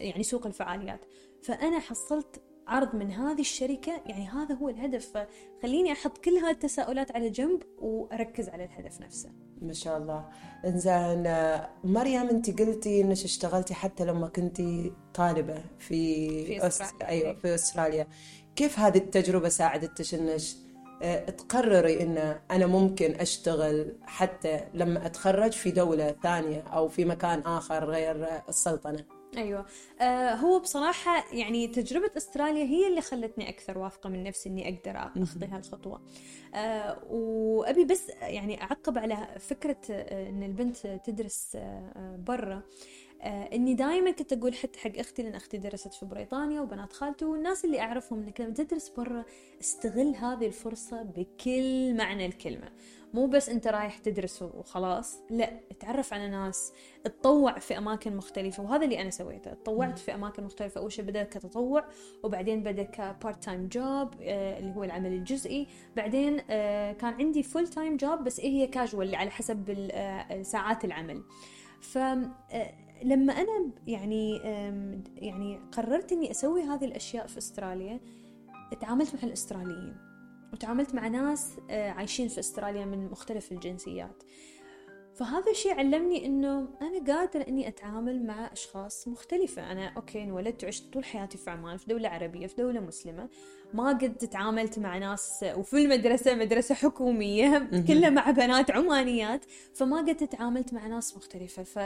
يعني 0.00 0.22
سوق 0.22 0.46
الفعاليات. 0.46 1.00
فأنا 1.42 1.78
حصلت 1.78 2.42
عرض 2.66 2.94
من 2.94 3.10
هذه 3.10 3.40
الشركة 3.40 4.02
يعني 4.06 4.28
هذا 4.28 4.54
هو 4.54 4.68
الهدف. 4.68 5.12
فخليني 5.58 5.92
أحط 5.92 6.18
كل 6.18 6.30
هذه 6.30 6.50
التساؤلات 6.50 7.16
على 7.16 7.30
جنب 7.30 7.62
وأركز 7.78 8.48
على 8.48 8.64
الهدف 8.64 9.00
نفسه. 9.00 9.30
ما 9.62 9.72
شاء 9.72 9.96
الله. 9.98 10.28
إنزين 10.64 11.22
مريم 11.84 12.28
أنت 12.28 12.60
قلتي 12.60 13.00
إنك 13.00 13.22
اشتغلتي 13.24 13.74
حتى 13.74 14.04
لما 14.04 14.28
كنتي 14.28 14.92
طالبة 15.14 15.64
في, 15.78 16.28
في 16.46 16.66
أستراليا. 16.66 17.08
أيوه 17.08 17.34
في 17.34 17.54
أستراليا. 17.54 18.06
كيف 18.56 18.78
هذه 18.78 18.98
التجربة 18.98 19.48
ساعدتك 19.48 20.14
إنك 20.14 20.40
آه، 21.02 21.30
تقرري 21.30 22.02
إن 22.02 22.40
أنا 22.50 22.66
ممكن 22.66 23.14
أشتغل 23.14 23.96
حتى 24.02 24.60
لما 24.74 25.06
أتخرج 25.06 25.52
في 25.52 25.70
دولة 25.70 26.16
ثانية 26.22 26.60
أو 26.60 26.88
في 26.88 27.04
مكان 27.04 27.40
آخر 27.40 27.84
غير 27.84 28.28
السلطنة؟ 28.48 29.04
أيوه. 29.36 29.66
آه 30.00 30.34
هو 30.34 30.58
بصراحة 30.58 31.24
يعني 31.32 31.68
تجربة 31.68 32.10
أستراليا 32.16 32.64
هي 32.64 32.86
اللي 32.88 33.00
خلتني 33.00 33.48
أكثر 33.48 33.78
واثقة 33.78 34.08
من 34.10 34.22
نفسي 34.24 34.48
إني 34.48 34.68
أقدر 34.68 34.96
أخذ 35.22 35.44
هالخطوة. 35.44 36.00
آه 36.54 37.04
وأبي 37.10 37.84
بس 37.84 38.08
يعني 38.22 38.62
أعقب 38.62 38.98
على 38.98 39.28
فكرة 39.40 39.76
آه، 39.90 40.28
إن 40.28 40.42
البنت 40.42 40.76
تدرس 40.86 41.52
آه 41.56 42.16
برا. 42.26 42.62
آه 43.22 43.48
إني 43.54 43.74
دائما 43.74 44.10
كنت 44.10 44.32
أقول 44.32 44.54
حتى 44.54 44.78
حق 44.78 44.98
أختي 44.98 45.22
لأن 45.22 45.34
أختي 45.34 45.58
درست 45.58 45.94
في 45.94 46.06
بريطانيا 46.06 46.60
وبنات 46.60 46.92
خالتي 46.92 47.24
والناس 47.24 47.64
اللي 47.64 47.80
أعرفهم 47.80 48.22
إنك 48.22 48.40
لما 48.40 48.54
تدرس 48.54 48.88
برا 48.88 49.24
استغل 49.60 50.14
هذه 50.16 50.46
الفرصة 50.46 51.02
بكل 51.02 51.94
معنى 51.96 52.26
الكلمة. 52.26 52.68
مو 53.14 53.26
بس 53.26 53.48
انت 53.48 53.66
رايح 53.66 53.98
تدرس 53.98 54.42
وخلاص 54.42 55.16
لا 55.30 55.50
تعرف 55.80 56.14
على 56.14 56.28
ناس 56.28 56.72
تطوع 57.04 57.58
في 57.58 57.78
أماكن 57.78 58.16
مختلفة 58.16 58.62
وهذا 58.62 58.84
اللي 58.84 59.02
أنا 59.02 59.10
سويته 59.10 59.54
تطوعت 59.54 59.98
في 59.98 60.14
أماكن 60.14 60.44
مختلفة. 60.44 60.80
أول 60.80 60.92
شيء 60.92 61.04
بدا 61.04 61.22
كتطوع 61.22 61.84
وبعدين 62.22 62.62
بدا 62.62 62.82
ك 62.82 63.44
part-time 63.44 63.68
job 63.68 64.14
اللي 64.20 64.74
هو 64.76 64.84
العمل 64.84 65.12
الجزئي. 65.12 65.66
بعدين 65.96 66.40
آه 66.50 66.92
كان 66.92 67.14
عندي 67.14 67.42
full-time 67.42 67.96
job 67.96 68.24
بس 68.24 68.40
إيه 68.40 68.50
هي 68.50 68.66
كاجوال 68.66 69.14
على 69.14 69.30
حسب 69.30 69.88
آه، 69.92 70.42
ساعات 70.42 70.84
العمل. 70.84 71.22
ف 71.80 71.98
آه، 71.98 72.74
لما 73.02 73.32
أنا 73.32 73.70
يعني 73.86 74.36
يعني 75.16 75.60
قررت 75.72 76.12
إني 76.12 76.30
أسوي 76.30 76.62
هذه 76.62 76.84
الأشياء 76.84 77.26
في 77.26 77.38
أستراليا 77.38 78.00
تعاملت 78.80 79.14
مع 79.14 79.20
الأستراليين. 79.22 80.09
وتعاملت 80.52 80.94
مع 80.94 81.08
ناس 81.08 81.52
آه، 81.70 81.90
عايشين 81.90 82.28
في 82.28 82.40
استراليا 82.40 82.84
من 82.84 83.10
مختلف 83.10 83.52
الجنسيات. 83.52 84.22
فهذا 85.14 85.50
الشيء 85.50 85.74
علمني 85.74 86.26
إنه 86.26 86.68
أنا 86.82 87.14
قادرة 87.14 87.42
إني 87.48 87.68
أتعامل 87.68 88.26
مع 88.26 88.52
أشخاص 88.52 89.08
مختلفة. 89.08 89.72
أنا 89.72 89.88
أوكي 89.88 90.22
انولدت 90.22 90.64
وعشت 90.64 90.92
طول 90.92 91.04
حياتي 91.04 91.38
في 91.38 91.50
عمان 91.50 91.76
في 91.76 91.86
دولة 91.86 92.08
عربية 92.08 92.46
في 92.46 92.54
دولة 92.56 92.80
مسلمة. 92.80 93.28
ما 93.74 93.88
قد 93.88 94.16
تعاملت 94.16 94.78
مع 94.78 94.98
ناس 94.98 95.44
وفي 95.56 95.76
المدرسة 95.76 96.34
مدرسة 96.34 96.74
حكومية 96.74 97.70
كلها 97.88 98.10
مع 98.10 98.30
بنات 98.30 98.70
عمانيات. 98.70 99.44
فما 99.74 99.98
قد 99.98 100.28
تعاملت 100.28 100.74
مع 100.74 100.86
ناس 100.86 101.16
مختلفة. 101.16 101.62
ف 101.62 101.78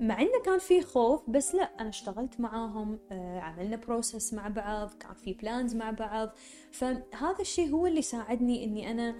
مع 0.00 0.20
إنه 0.20 0.42
كان 0.44 0.58
في 0.58 0.82
خوف 0.82 1.30
بس 1.30 1.54
لا 1.54 1.62
أنا 1.80 1.88
اشتغلت 1.88 2.40
معاهم 2.40 2.98
آه، 3.12 3.40
عملنا 3.40 3.76
process 3.76 4.34
مع 4.34 4.48
بعض 4.48 4.90
كان 5.00 5.14
في 5.14 5.32
plans 5.32 5.74
مع 5.74 5.90
بعض. 5.90 6.30
فهذا 6.72 7.40
الشيء 7.40 7.70
هو 7.70 7.86
اللي 7.86 8.02
ساعدني 8.02 8.64
إني 8.64 8.90
أنا 8.90 9.14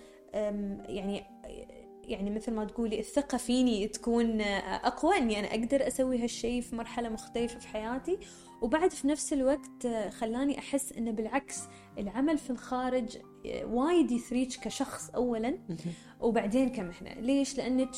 يعني 0.89 1.25
يعني 2.03 2.31
مثل 2.31 2.53
ما 2.53 2.65
تقولي 2.65 3.01
الثقة 3.01 3.39
فيني 3.39 3.89
تكون 3.89 4.41
آه، 4.41 4.87
أقوى 4.87 5.17
إني 5.17 5.39
أنا 5.39 5.49
أقدر 5.49 5.87
أسوي 5.87 6.19
هالشيء 6.25 6.61
في 6.63 6.77
مرحلة 6.77 7.09
مختلفة 7.09 7.59
في 7.59 7.69
حياتي. 7.69 8.19
وبعد 8.63 8.91
في 8.91 9.09
نفس 9.09 9.33
الوقت 9.33 9.87
آه، 9.87 10.11
خلاني 10.11 10.59
أحس 10.59 10.93
إنه 10.93 11.11
بالعكس 11.11 11.61
العمل 11.99 12.39
في 12.39 12.51
الخارج 12.51 13.19
وايد 13.65 14.11
يثريج 14.11 14.57
كشخص 14.57 15.11
أولا. 15.11 15.59
وبعدين 16.21 16.69
كمهنة 16.69 17.15
ليش؟ 17.21 17.57
لأنك 17.59 17.91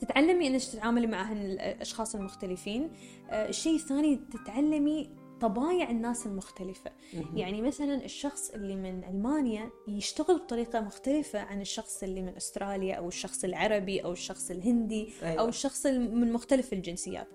تتعلمي 0.00 0.46
إنك 0.46 0.64
تتعاملي 0.64 1.06
مع 1.06 1.32
الأشخاص 1.32 2.14
المختلفين. 2.14 2.90
آه، 3.30 3.48
الشيء 3.48 3.74
الثاني 3.74 4.16
تتعلمي 4.16 5.10
طبايع 5.40 5.90
الناس 5.90 6.26
المختلفة. 6.26 6.90
يعني 7.34 7.62
مثلا 7.62 8.04
الشخص 8.04 8.50
اللي 8.50 8.76
من 8.76 9.04
ألمانيا 9.04 9.70
يشتغل 9.88 10.38
بطريقة 10.38 10.80
مختلفة 10.80 11.38
عن 11.38 11.60
الشخص 11.60 12.02
اللي 12.02 12.22
من 12.22 12.36
أستراليا 12.36 12.94
أو 12.94 13.08
الشخص 13.08 13.44
العربي 13.44 14.04
أو 14.04 14.12
الشخص 14.12 14.50
الهندي 14.50 15.08
أيوة. 15.22 15.40
أو 15.40 15.48
الشخص 15.48 15.86
من 15.86 16.32
مختلف 16.32 16.72
الجنسيات. 16.72 17.28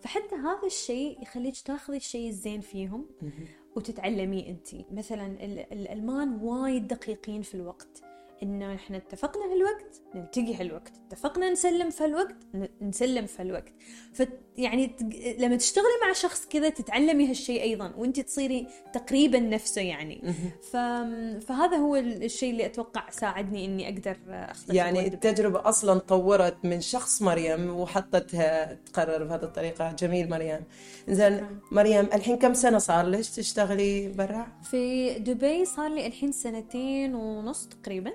فحتى 0.00 0.34
هذا 0.34 0.66
الشيء 0.66 1.22
يخليك 1.22 1.60
تاخذي 1.60 1.96
الشيء 1.96 2.28
الزين 2.28 2.60
فيهم 2.60 3.06
وتتعلميه 3.76 4.48
أنت. 4.48 4.68
مثلا 4.92 5.26
الألمان 5.72 6.38
وايد 6.42 6.88
دقيقين 6.88 7.42
في 7.42 7.54
الوقت. 7.54 8.02
إنه 8.42 8.74
إحنا 8.74 8.96
اتفقنا 8.96 9.52
هالوقت 9.52 10.02
نلتقي 10.14 10.54
هالوقت. 10.54 10.92
اتفقنا 11.06 11.50
نسلم 11.50 11.90
في 11.90 12.04
هالوقت 12.04 12.36
نسلم 12.82 13.26
في 13.26 13.42
هالوقت. 13.42 13.72
ف 14.12 14.22
يعني 14.56 14.96
لما 15.38 15.56
تشتغلي 15.56 15.86
مع 16.06 16.12
شخص 16.12 16.46
كذا 16.46 16.68
تتعلمي 16.68 17.30
هالشيء 17.30 17.62
أيضا 17.62 17.92
وانت 17.96 18.20
تصيري 18.20 18.66
تقريبا 18.92 19.38
نفسه 19.38 19.82
يعني. 19.82 20.34
ف... 20.72 20.76
فهذا 21.46 21.76
هو 21.76 21.96
الشيء 21.96 22.50
اللي 22.50 22.66
أتوقع 22.66 23.10
ساعدني 23.10 23.64
إني 23.64 23.88
أقدر 23.88 24.16
اختار 24.28 24.76
يعني 24.76 25.06
التجربة 25.06 25.68
أصلا 25.68 25.98
طورت 25.98 26.64
من 26.64 26.80
شخص 26.80 27.22
مريم 27.22 27.70
وحطتها 27.70 28.74
تقرر 28.74 29.24
بهذه 29.24 29.42
الطريقة. 29.42 29.92
جميل 29.92 30.30
مريم. 30.30 30.60
زين 31.08 31.60
مريم 31.72 32.08
الحين 32.14 32.38
كم 32.38 32.54
سنة 32.54 32.78
صار 32.78 33.06
لك 33.06 33.20
تشتغلي 33.20 34.08
برا؟ 34.08 34.46
في 34.70 35.14
دبي 35.18 35.64
صار 35.64 35.90
لي 35.90 36.06
الحين 36.06 36.32
سنتين 36.32 37.14
ونص 37.14 37.66
تقريبا. 37.66 38.12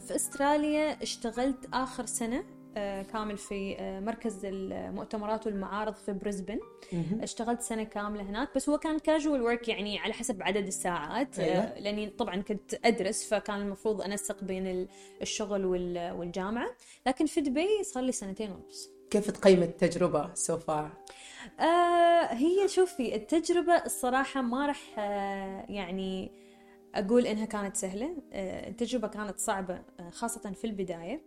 في 0.00 0.14
استراليا 0.16 1.02
اشتغلت 1.02 1.68
آخر 1.72 2.06
سنة 2.06 2.44
كامل 3.12 3.38
في 3.38 3.76
مركز 4.04 4.40
المؤتمرات 4.44 5.46
والمعارض 5.46 5.94
في 5.94 6.12
بريسبن. 6.12 6.58
اشتغلت 7.20 7.60
سنة 7.60 7.84
كاملة 7.84 8.22
هناك 8.22 8.48
بس 8.56 8.68
هو 8.68 8.78
كان 8.78 8.98
كاجوال 8.98 9.42
ورك 9.42 9.68
يعني 9.68 9.98
على 9.98 10.12
حسب 10.12 10.42
عدد 10.42 10.66
الساعات 10.66 11.38
أيوة. 11.38 11.78
لأني 11.78 12.06
طبعا 12.10 12.36
كنت 12.42 12.74
أدرس 12.84 13.28
فكان 13.34 13.60
المفروض 13.60 14.02
أنسق 14.02 14.44
بين 14.44 14.66
ال- 14.66 14.88
الشغل 15.22 15.64
وال- 15.64 16.12
والجامعة. 16.12 16.68
لكن 17.06 17.26
في 17.26 17.40
دبي 17.40 17.68
صار 17.82 18.02
لي 18.02 18.12
سنتين 18.12 18.50
ونص. 18.50 18.90
كيف 19.10 19.30
تقيم 19.30 19.62
التجربة 19.62 20.34
so 20.34 20.58
far؟ 20.58 20.90
آه 21.60 22.24
هي 22.34 22.68
شوفي 22.68 23.14
التجربة 23.14 23.72
الصراحة 23.74 24.42
ما 24.42 24.66
راح 24.66 24.80
آه 24.98 25.66
يعني 25.68 26.30
أقول 26.94 27.26
إنها 27.26 27.44
كانت 27.44 27.76
سهلة 27.76 28.16
آه 28.32 28.68
التجربة 28.68 29.08
كانت 29.08 29.38
صعبة 29.38 29.82
آه 30.00 30.10
خاصة 30.10 30.52
في 30.52 30.66
البداية. 30.66 31.20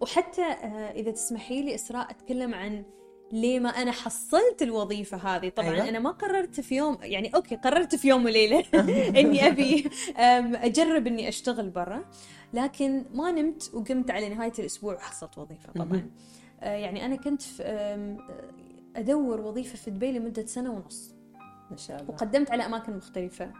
وحتى 0.00 0.42
آه 0.42 0.90
إذا 0.92 1.10
تسمحي 1.10 1.62
لي 1.62 1.74
إسراء 1.74 2.10
أتكلم 2.10 2.54
عن 2.54 2.84
ليه 3.32 3.60
ما 3.60 3.68
أنا 3.68 3.92
حصلت 3.92 4.62
الوظيفة 4.62 5.16
هذه. 5.16 5.48
طبعا 5.48 5.68
أيوة. 5.74 5.88
أنا 5.88 5.98
ما 5.98 6.10
قررت 6.10 6.60
في 6.60 6.76
يوم 6.76 6.98
يعني 7.02 7.34
أوكي 7.34 7.56
قررت 7.56 7.94
في 7.94 8.08
يوم 8.08 8.24
وليلة 8.24 8.64
إني 9.20 9.46
أبي 9.46 9.90
آم، 10.18 10.56
أجرب 10.56 11.06
إني 11.06 11.28
أشتغل 11.28 11.70
برا. 11.70 12.04
لكن 12.54 13.04
ما 13.14 13.30
نمت 13.30 13.70
وقمت 13.74 14.10
على 14.10 14.28
نهاية 14.28 14.52
الأسبوع 14.58 14.94
وحصلت 14.94 15.38
وظيفة 15.38 15.72
طبعا. 15.72 16.10
يعني 16.62 17.06
أنا 17.06 17.16
كنت 17.16 17.42
أدور 18.96 19.40
وظيفة 19.40 19.76
في 19.76 19.90
دبي 19.90 20.12
لمدة 20.12 20.46
سنة 20.46 20.70
ونص. 20.72 21.14
ما 21.70 21.76
شاء 21.76 22.00
الله. 22.00 22.10
وقدمت 22.10 22.50
على 22.50 22.66
أماكن 22.66 22.96
مختلفة. 22.96 23.52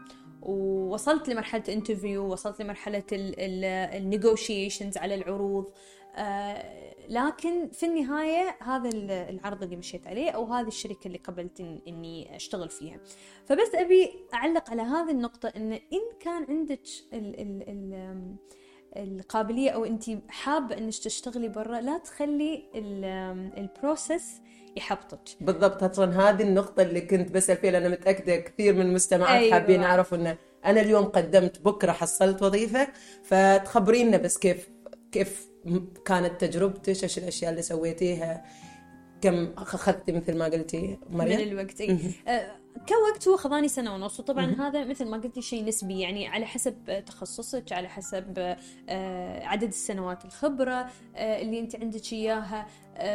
ووصلت 0.46 1.28
لمرحلة 1.28 1.62
interview 1.68 2.32
وصلت 2.32 2.62
لمرحلة 2.62 3.02
ال 3.12 3.27
negotiations 3.27 4.96
على 4.98 5.14
العروض. 5.14 5.70
آه، 6.18 6.94
لكن 7.08 7.68
في 7.68 7.86
النهاية 7.86 8.56
هذا 8.62 8.88
ال- 8.88 9.10
العرض 9.10 9.62
اللي 9.62 9.76
مشيت 9.76 10.06
عليه 10.06 10.30
أو 10.30 10.44
هذه 10.44 10.68
الشركة 10.68 11.06
اللي 11.06 11.18
قبلت 11.18 11.58
إن- 11.58 11.88
إني 11.88 12.36
أشتغل 12.36 12.68
فيها. 12.68 13.00
فبس 13.46 13.74
أبي 13.74 14.10
أعلق 14.34 14.70
على 14.70 14.82
هذه 14.82 15.10
النقطة 15.10 15.52
إن 15.56 15.72
إن 15.72 16.00
كان 16.20 16.46
عندك 16.48 16.80
ال 17.12 17.40
ال 17.40 17.62
ال 17.68 18.36
آم، 19.02 19.16
القابلية 19.18 19.70
أو 19.70 19.84
أنت 19.84 20.04
حابة 20.28 20.78
إنك 20.78 20.94
تشتغلي 20.94 21.48
برا 21.48 21.80
لا 21.80 21.98
تخلي 21.98 22.62
ال- 22.74 23.04
آم، 23.04 23.52
البروسيس 23.56 24.24
يحبطك 24.76 25.20
بالضبط 25.40 25.82
أصلا 25.82 26.28
هذه 26.30 26.42
النقطة 26.42 26.82
اللي 26.82 27.00
كنت 27.00 27.32
بسأل 27.32 27.56
فيها 27.56 27.70
لأن 27.70 27.90
متأكدة 27.90 28.36
كثير 28.36 28.74
من 28.74 28.80
المستمعات 28.80 29.42
أيوة. 29.42 29.52
حابين 29.52 29.82
يعرفوا 29.82 30.18
إن 30.18 30.36
أنا 30.64 30.80
اليوم 30.80 31.04
قدمت 31.04 31.60
بكرة 31.62 31.92
حصلت 31.92 32.42
وظيفة 32.42 32.88
فتخبرينا 33.24 34.16
بس 34.16 34.38
كيف 34.38 34.68
كيف 35.12 35.48
كانت 36.04 36.40
تجربتك 36.44 36.88
إيش 36.88 37.18
الأشياء 37.18 37.50
اللي 37.50 37.62
سويتيها 37.62 38.44
كم 39.20 39.52
أخذتي 39.58 40.12
مثل 40.12 40.38
ما 40.38 40.44
قلتي 40.44 40.98
من 41.10 41.16
مريم؟ 41.18 41.40
الوقت 41.40 41.80
أي 41.80 41.98
كوقت 42.88 43.28
هو 43.28 43.36
خذاني 43.36 43.68
سنة 43.68 43.94
ونص. 43.94 44.20
وطبعا 44.20 44.54
هذا 44.58 44.84
مثل 44.84 45.08
ما 45.08 45.16
قلتي 45.16 45.42
شيء 45.42 45.64
نسبي 45.64 46.00
يعني 46.00 46.28
على 46.28 46.46
حسب 46.46 47.04
تخصصك 47.06 47.72
على 47.72 47.88
حسب 47.88 48.56
آه، 48.88 49.44
عدد 49.44 49.68
السنوات 49.68 50.24
الخبرة 50.24 50.90
آه، 51.16 51.42
اللي 51.42 51.60
أنت 51.60 51.76
عندك 51.76 52.12
إياها. 52.12 52.66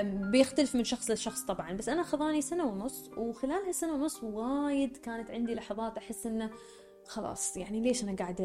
بيختلف 0.04 0.76
من 0.76 0.84
شخص 0.84 1.12
لشخص 1.12 1.42
طبعا. 1.44 1.74
بس 1.74 1.90
أنا 1.90 2.04
خذاني 2.04 2.42
سنة 2.42 2.66
ونص 2.66 3.10
وخلال 3.18 3.66
هالسنه 3.68 3.94
ونص 3.94 4.24
وايد 4.24 4.98
كانت 4.98 5.32
عندي 5.32 5.56
لحظات 5.56 5.98
أحس 5.98 6.26
إنه 6.26 6.50
خلاص 7.08 7.58
يعني 7.58 7.80
ليش 7.80 8.04
أنا 8.04 8.16
قاعدة 8.16 8.44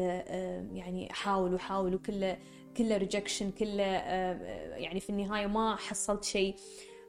يعني 0.73 1.11
أحاول 1.11 1.53
وأحاول 1.53 1.95
وكله 1.95 2.37
كله 2.77 2.97
rejection 2.97 3.51
كله 3.51 3.83
آه، 3.83 4.75
يعني 4.75 4.99
في 4.99 5.09
النهاية 5.09 5.47
ما 5.47 5.75
حصلت 5.75 6.23
شيء. 6.23 6.55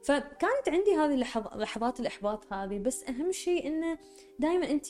فكانت 0.03 0.69
عندي 0.69 0.95
هذه 0.95 1.15
لحظات 1.55 1.99
الإحباط 1.99 2.53
هذه 2.53 2.79
بس 2.79 3.03
أهم 3.03 3.31
شيء 3.31 3.67
إنه 3.67 3.97
دائما 4.39 4.71
أنت 4.71 4.85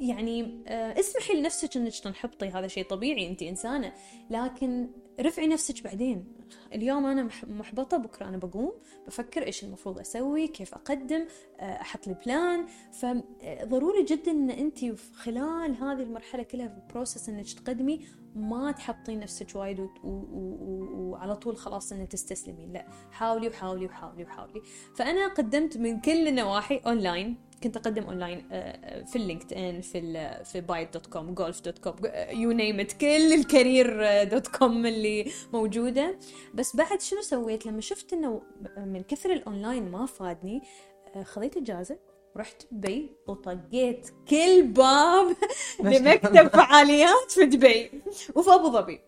يعني 0.00 0.64
آه، 0.66 1.00
اسمحي 1.00 1.34
لنفسك 1.34 1.76
إنك 1.76 1.98
تنحبطي 1.98 2.48
هذا 2.48 2.66
شيء 2.66 2.84
طبيعي 2.84 3.28
أنت 3.28 3.42
إنسانة. 3.42 3.92
لكن 4.30 4.90
رفعي 5.20 5.46
نفسك 5.46 5.84
بعدين. 5.84 6.24
اليوم 6.74 7.06
أنا 7.06 7.22
مح- 7.22 7.44
محبطة 7.44 7.96
بكرة 7.96 8.28
أنا 8.28 8.36
بقوم 8.36 8.72
بفكر 9.06 9.46
إيش 9.46 9.64
المفروض 9.64 9.98
أسوي 9.98 10.48
كيف 10.48 10.74
أقدم 10.74 11.26
آه، 11.60 11.80
أحط 11.80 12.06
لي 12.06 12.16
plan 12.26 12.66
فضروري 12.92 14.02
جدا 14.04 14.30
إن 14.30 14.50
أنت 14.50 14.78
خلال 15.14 15.76
هذه 15.76 16.02
المرحلة 16.02 16.42
كلها 16.42 16.68
في 16.68 16.74
ال 16.74 16.81
process 16.81 17.28
إنك 17.28 17.52
تقدمي 17.52 18.06
ما 18.34 18.72
تحبطين 18.72 19.20
نفسك 19.20 19.56
وايد 19.56 19.88
وعلى 20.04 21.36
طول 21.36 21.56
خلاص 21.56 21.92
انه 21.92 22.04
تستسلمين. 22.04 22.72
لا 22.72 22.86
حاولي 23.10 23.48
وحاولي 23.48 23.86
وحاولي 23.86 24.24
وحاولي. 24.24 24.62
فأنا 24.96 25.28
قدمت 25.28 25.76
من 25.76 26.00
كل 26.00 26.28
النواحي 26.28 26.76
اونلاين 26.86 27.36
كنت 27.62 27.76
أقدم 27.76 28.02
اونلاين 28.04 28.48
آه، 28.52 29.04
في 29.04 29.16
ال 29.16 29.52
LinkedIn 29.52 29.80
في 29.80 30.44
في 30.44 30.60
Bayt 30.60 30.94
dot 30.94 31.06
com 31.06 31.34
Gulf 31.34 31.60
dot 31.60 31.78
com 31.78 31.96
you 32.30 32.52
name 32.52 32.80
it 32.80 32.92
كل 32.92 33.32
ال 33.32 33.43
career 33.43 34.06
آه، 34.06 34.24
dot 34.24 34.48
com 34.48 34.86
اللي 34.86 35.32
موجودة. 35.52 36.18
بس 36.54 36.76
بعد 36.76 37.00
شنو 37.00 37.22
سويت؟ 37.22 37.66
لما 37.66 37.80
شفت 37.80 38.12
إنه 38.12 38.42
من 38.76 39.02
كثر 39.02 39.32
الاونلاين 39.32 39.90
ما 39.90 40.06
فادني 40.06 40.62
آه، 41.16 41.22
خذيت 41.22 41.56
إجازة. 41.56 41.98
رحت 42.36 42.62
دبي 42.72 43.10
وطقيت 43.26 44.10
كل 44.28 44.62
باب 44.62 45.36
لمكتب 45.80 46.48
فعاليات 46.48 47.30
في 47.30 47.46
دبي 47.46 48.02
وفي 48.34 48.50
أبو 48.54 48.70
ظبي. 48.70 49.00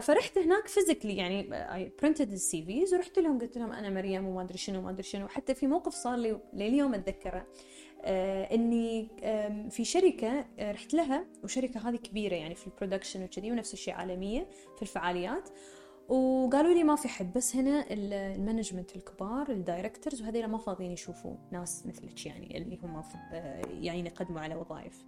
فرحت 0.00 0.38
هناك 0.38 0.68
physically 0.68 1.16
يعني 1.16 1.48
I 1.74 1.92
printed 2.02 2.32
ال 2.32 2.62
CVs 2.62 2.94
ورحت 2.94 3.18
لهم 3.18 3.38
قلت 3.38 3.58
لهم 3.58 3.72
أنا 3.72 3.90
مريم 3.90 4.26
وما 4.26 4.42
أدري 4.42 4.58
شنو 4.58 4.78
وما 4.78 4.90
أدري 4.90 5.02
شنو. 5.02 5.28
حتى 5.28 5.54
في 5.54 5.66
موقف 5.66 5.94
صار 5.94 6.16
لي 6.16 6.40
لليوم 6.52 6.94
أتذكره. 6.94 7.46
آه 8.06 8.54
إني 8.54 9.08
في 9.70 9.84
شركة 9.84 10.44
آه، 10.58 10.72
رحت 10.72 10.94
لها 10.94 11.24
وشركة 11.44 11.88
هذه 11.88 11.96
كبيرة 11.96 12.34
يعني 12.34 12.54
في 12.54 12.66
ال 12.66 12.71
production 12.71 13.24
وكذي 13.24 13.50
ونفس 13.52 13.72
الشيء 13.72 13.94
عالمية 13.94 14.48
في 14.76 14.82
الفعاليات. 14.82 15.48
وقالوا 16.08 16.74
لي 16.74 16.84
ما 16.84 16.96
في 16.96 17.08
حد 17.08 17.32
بس 17.32 17.56
هنا 17.56 17.80
ال- 17.92 18.12
management 18.12 18.96
الكبار 18.96 19.48
ال 19.50 19.57
directors 19.57 20.22
وهذول 20.22 20.46
ما 20.46 20.58
فاضيين 20.58 20.92
يشوفوا 20.92 21.36
ناس 21.52 21.86
مثلك 21.86 22.26
يعني 22.26 22.58
اللي 22.58 22.78
هم 22.82 23.02
آه، 23.32 23.62
يعني 23.66 24.00
يقدموا 24.08 24.40
على 24.40 24.54
وظائف. 24.54 25.04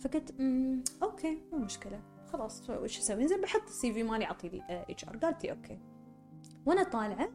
فقلت 0.00 0.34
"أمم، 0.40 0.84
okay 1.02 1.38
مو 1.52 1.58
مشكلة 1.58 2.00
خلاص 2.32 2.70
وش 2.70 2.98
أسوي؟ 2.98 3.26
زين 3.28 3.40
بحط 3.40 3.62
ال 3.62 3.92
CV 3.92 4.02
مالي 4.02 4.24
أعطي 4.24 4.62
HR 4.70 5.16
قالت 5.16 5.44
لي 5.44 5.50
okay. 5.50 5.78
وأنا 6.66 6.82
طالعة 6.82 7.28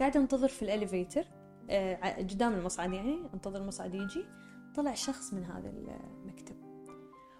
قاعدة 0.00 0.20
أنتظر 0.20 0.48
في 0.48 0.62
ال 0.62 0.69
elevator 0.69 1.24
آه، 1.70 2.16
قدام 2.18 2.52
المصعد 2.54 2.92
يعني 2.92 3.18
أنتظر 3.34 3.60
المصعد 3.62 3.94
يجي. 3.94 4.24
طلع 4.76 4.94
شخص 4.94 5.34
من 5.34 5.44
هذا 5.44 5.68
المكتب. 5.70 6.56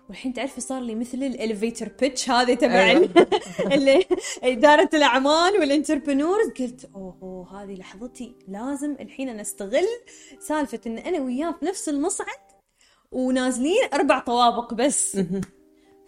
والحين 0.08 0.32
تعرفي 0.32 0.60
صار 0.60 0.82
لي 0.82 0.94
مثل 0.94 1.18
ال 1.18 1.26
elevator 1.26 1.88
pitch 2.00 2.30
هذا 2.30 2.54
تبع 2.54 2.92
اللي 3.74 4.04
إدارة 4.42 4.88
الأعمال 4.94 5.52
وال 5.60 5.72
entrepreneurs 5.72 6.48
قلت 6.48 6.90
اوه 6.94 7.62
هذه 7.62 7.74
لحظتي. 7.74 8.34
لازم 8.48 8.96
الحين 9.00 9.28
أنا 9.28 9.40
أستغل 9.40 9.86
سالفة 10.38 10.80
إن 10.86 10.98
أنا 10.98 11.20
وياه 11.20 11.52
في 11.52 11.64
نفس 11.64 11.88
المصعد 11.88 12.44
ونازلين 13.12 13.88
أربع 13.94 14.18
طوابق 14.18 14.74
بس. 14.74 15.16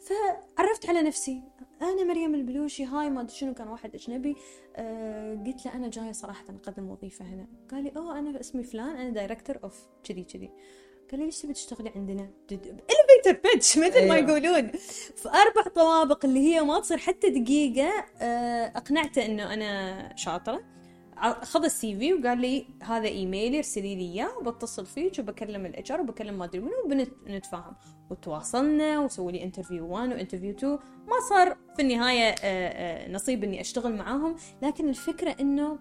فعرفت 0.07 0.89
على 0.89 1.03
نفسي. 1.03 1.43
أنا 1.83 2.05
مريم 2.05 2.35
البلوشي 2.35 2.85
hi 2.85 3.11
ما 3.11 3.21
أدري 3.21 3.35
شنو 3.35 3.55
كان 3.55 3.69
واحد 3.69 3.95
أجنبي 3.95 4.37
آه 4.77 5.35
قلت 5.47 5.67
له 5.67 5.75
أنا 5.75 5.89
جاية 5.89 6.13
صراحة 6.13 6.45
أقدم 6.49 6.91
وظيفة 6.91 7.25
هنا. 7.25 7.47
قال 7.71 7.85
لي 7.85 7.93
أوه 7.97 8.19
أنا 8.19 8.41
اسمي 8.41 8.63
فلان 8.63 8.97
أنا 8.97 9.11
director 9.11 9.59
of 9.65 9.87
كذي 10.05 10.25
كذي. 10.25 10.51
قال 11.11 11.21
لي 11.21 11.27
ليش 11.27 11.43
تبي 11.43 11.53
تشتغلي 11.53 11.93
عندنا؟ 11.97 12.31
elevator 12.53 13.41
pitch 13.45 13.79
مثل 13.79 14.09
ما 14.09 14.15
أيوة. 14.15 14.31
يقولون. 14.39 14.69
في 15.17 15.29
أربع 15.29 15.69
طوابق 15.75 16.25
اللي 16.25 16.41
هي 16.41 16.61
ما 16.61 16.81
تصير 16.81 16.99
حتى 16.99 17.31
دقيقة 17.31 17.93
آه 18.21 18.73
أقنعته 18.77 19.27
إنه 19.27 19.55
أنا 19.55 20.17
شاطرة. 20.17 20.77
خذ 21.43 21.65
ال 21.65 21.99
CV 21.99 22.15
وقال 22.15 22.39
لي 22.39 22.67
هذا 22.83 23.09
ايميلي 23.09 23.57
ارسلي 23.59 23.95
لي 23.95 24.03
إياه 24.13 24.39
وبتصل 24.39 24.87
فيك 24.87 25.19
وبكلم 25.19 25.67
ال 25.67 25.93
HR 25.93 26.01
وبكلم 26.01 26.39
ما 26.39 26.45
أدري 26.45 26.61
منو 26.61 26.73
وبنتفاهم 26.85 27.75
وتواصلنا 28.11 28.99
وسووا 29.01 29.33
لي 29.33 29.43
interview 29.45 29.87
1 29.93 30.09
و 30.09 30.13
interview 30.13 30.51
2 30.51 30.73
ما 31.07 31.21
صار 31.29 31.57
في 31.77 31.83
النهاية 31.83 32.35
نصيب 33.13 33.45
إني 33.45 33.61
أشتغل 33.61 33.97
معاهم 33.97 34.37
لكن 34.63 34.89
الفكرة 34.89 35.37
إنه 35.41 35.79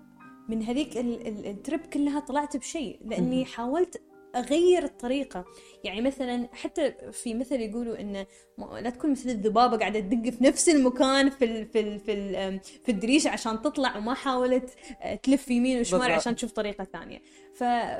من 0.49 0.63
هذيك 0.63 0.97
ال 0.97 1.15
trip 1.15 1.87
كلها 1.93 2.19
طلعت 2.19 2.57
بشيء. 2.57 2.99
لأني 3.05 3.45
حاولت 3.45 4.01
أغير 4.35 4.83
الطريقة. 4.83 5.45
يعني 5.83 6.01
مثلا 6.01 6.49
حتى 6.53 6.93
في 7.11 7.33
مثل 7.33 7.61
يقولوا 7.61 7.99
انه 7.99 8.25
لا 8.57 8.89
تكون 8.89 9.11
مثل 9.11 9.29
الذبابة 9.29 9.77
قاعدة 9.77 9.99
تدق 9.99 10.29
في 10.29 10.43
نفس 10.43 10.69
المكان 10.69 11.29
في 11.29 11.45
ال 11.45 11.65
في 11.65 11.79
ال 11.79 11.99
في 11.99 12.13
ال 12.13 12.59
في 12.59 12.91
الدريشه 12.91 13.29
عشان 13.29 13.61
تطلع 13.61 13.97
وما 13.97 14.13
حاولت 14.13 14.69
آه، 15.01 15.15
تلف 15.15 15.51
يمين 15.51 15.79
وشمال 15.79 16.11
عشان 16.11 16.35
تشوف 16.35 16.51
طريقة 16.51 16.83
ثانية. 16.83 17.21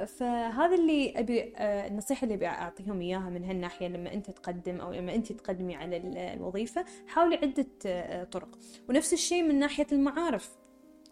فهذا 0.05 0.75
اللي 0.75 1.13
أبي 1.19 1.53
آه، 1.57 1.87
النصيحة 1.87 2.23
اللي 2.23 2.35
أبي 2.35 2.47
أعطيهم 2.47 3.01
إياها 3.01 3.29
من 3.29 3.43
هالناحية 3.43 3.87
لما 3.87 4.13
أنت 4.13 4.31
تقدم 4.31 4.81
أو 4.81 4.93
لما 4.93 5.15
أنت 5.15 5.31
تقدمي 5.31 5.75
على 5.75 5.97
الوظيفة 6.33 6.85
حاولي 7.07 7.35
عدة 7.35 7.67
آه، 7.85 8.23
طرق. 8.23 8.49
ونفس 8.89 9.13
الشيء 9.13 9.43
من 9.43 9.59
ناحية 9.59 9.87
المعارف. 9.91 10.64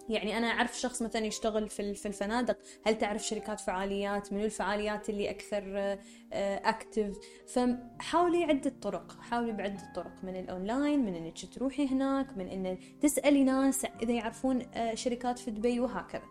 يعني 0.10 0.38
أنا 0.38 0.48
أعرف 0.48 0.80
شخص 0.80 1.02
مثلا 1.02 1.26
يشتغل 1.26 1.70
في 1.70 1.94
في 1.94 2.08
الفنادق 2.08 2.58
هل 2.86 2.98
تعرف 2.98 3.24
شركات 3.24 3.60
فعاليات؟ 3.60 4.34
منو 4.34 4.46
الفعاليات 4.46 5.10
اللي 5.10 5.30
أكثر 5.30 5.98
active 6.34 7.18
آه، 7.58 7.76
فحاولي 8.00 8.44
عدة 8.44 8.74
طرق 8.82 9.18
حاولي 9.22 9.52
بعدة 9.52 9.94
طرق 9.96 10.14
من 10.24 10.36
الأونلاين 10.36 11.06
من 11.06 11.16
إنك 11.16 11.54
تروحي 11.54 11.88
هناك 11.88 12.38
من 12.38 12.48
إن 12.48 12.78
تسألي 13.02 13.44
ناس 13.44 13.86
إذا 14.02 14.12
يعرفون 14.12 14.62
آه، 14.74 14.96
شركات 14.96 15.40
في 15.40 15.52
دبي 15.52 15.80
وهكذا. 15.80 16.24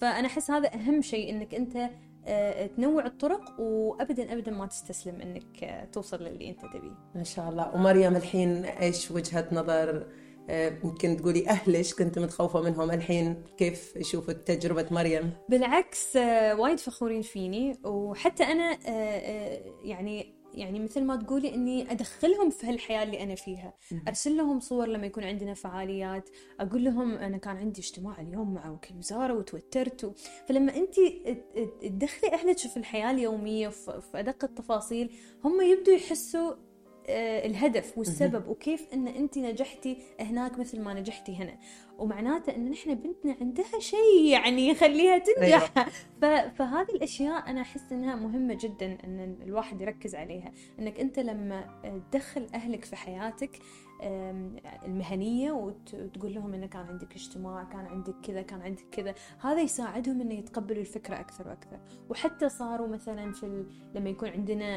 فأنا 0.00 0.26
أحس 0.26 0.50
هذا 0.50 0.74
أهم 0.74 1.02
شيء 1.02 1.30
إنك 1.30 1.54
أنت 1.54 1.90
آه، 2.28 2.66
تنوع 2.66 3.06
الطرق 3.06 3.60
وابدا 3.60 4.32
ابدا 4.32 4.50
ما 4.50 4.66
تستسلم 4.66 5.20
إنك 5.20 5.88
توصل 5.92 6.22
للي 6.22 6.48
أنت 6.48 6.60
تبيه. 6.60 6.96
ما 7.14 7.24
شاء 7.24 7.48
الله، 7.48 7.74
ومريم 7.74 8.16
الحين 8.16 8.64
إيش 8.64 9.10
وجهة 9.10 9.48
نظر 9.52 10.06
يمكن 10.48 11.16
تقولي 11.16 11.48
اهلش 11.48 11.94
كنت 11.94 12.18
متخوفة 12.18 12.60
منهم 12.60 12.90
الحين؟ 12.90 13.42
كيف 13.56 13.96
يشوفوا 13.96 14.32
تجربة 14.32 14.86
مريم؟ 14.90 15.30
بالعكس 15.48 16.16
آه، 16.16 16.60
وايد 16.60 16.78
فخورين 16.78 17.22
فيني 17.22 17.78
وحتى 17.84 18.44
أنا 18.44 18.72
آه، 18.72 18.88
آه، 18.88 19.60
يعني 19.84 20.36
يعني 20.54 20.80
مثل 20.80 21.04
ما 21.04 21.16
تقولي 21.16 21.54
إني 21.54 21.92
أدخلهم 21.92 22.50
في 22.50 22.66
هالحياة 22.66 23.02
اللي 23.02 23.22
أنا 23.22 23.34
فيها. 23.34 23.74
أرسل 24.08 24.36
لهم 24.36 24.60
صور 24.60 24.86
لما 24.88 25.06
يكون 25.06 25.24
عندنا 25.24 25.54
فعاليات 25.54 26.30
أقول 26.60 26.84
لهم 26.84 27.14
أنا 27.14 27.36
كان 27.36 27.56
عندي 27.56 27.80
اجتماع 27.80 28.20
اليوم 28.20 28.54
مع 28.54 28.70
وكيل 28.70 28.96
وزارة 28.96 29.34
وتوترت 29.34 30.04
و... 30.04 30.12
فلما 30.48 30.76
انت 30.76 30.94
تدخلي 31.82 32.32
أهلك 32.32 32.58
في 32.58 32.76
الحياة 32.76 33.10
اليومية 33.10 33.68
في 33.68 34.00
أدق 34.14 34.44
التفاصيل 34.44 35.10
هم 35.44 35.60
يبدوا 35.60 35.94
يحسوا 35.94 36.50
آه، 36.50 36.56
الهدف 37.08 37.98
والسبب 37.98 38.48
وكيف 38.48 38.86
إن 38.94 39.08
أنت 39.08 39.38
نجحتي 39.38 39.98
هناك 40.20 40.58
مثل 40.58 40.80
ما 40.80 40.94
نجحتي 40.94 41.36
هنا. 41.36 41.58
ومعناته 41.98 42.56
إن 42.56 42.70
نحن 42.70 42.94
بنتنا 42.94 43.36
عندها 43.40 43.78
شيء 43.78 44.24
يعني 44.24 44.68
يخليها 44.68 45.18
تنجح. 45.18 45.72
أيوة. 46.22 46.48
فهذه 46.48 46.90
الأشياء 46.90 47.50
أنا 47.50 47.60
أحس 47.60 47.92
إنها 47.92 48.16
مهمة 48.16 48.58
جدا 48.60 48.98
إن 49.04 49.36
الواحد 49.42 49.80
يركز 49.80 50.14
عليها. 50.14 50.52
إنك 50.78 51.00
أنت 51.00 51.18
لما 51.18 51.82
تدخل 52.12 52.46
أهلك 52.54 52.84
في 52.84 52.96
حياتك 52.96 53.50
المهنية 54.84 55.52
وتقول 55.52 56.34
لهم 56.34 56.54
إنه 56.54 56.66
كان 56.66 56.86
عندك 56.86 57.12
اجتماع 57.12 57.64
كان 57.64 57.86
عندك 57.86 58.14
كذا 58.22 58.42
كان 58.42 58.62
عندك 58.62 58.84
كذا. 58.92 59.14
هذا 59.40 59.60
يساعدهم 59.60 60.20
إنه 60.20 60.34
يتقبلوا 60.34 60.80
الفكرة 60.80 61.20
أكثر 61.20 61.48
وأكثر. 61.48 61.78
وحتى 62.10 62.48
صاروا 62.48 62.88
مثلا 62.88 63.32
في 63.32 63.46
ال... 63.46 63.66
لما 63.94 64.10
يكون 64.10 64.28
عندنا 64.28 64.76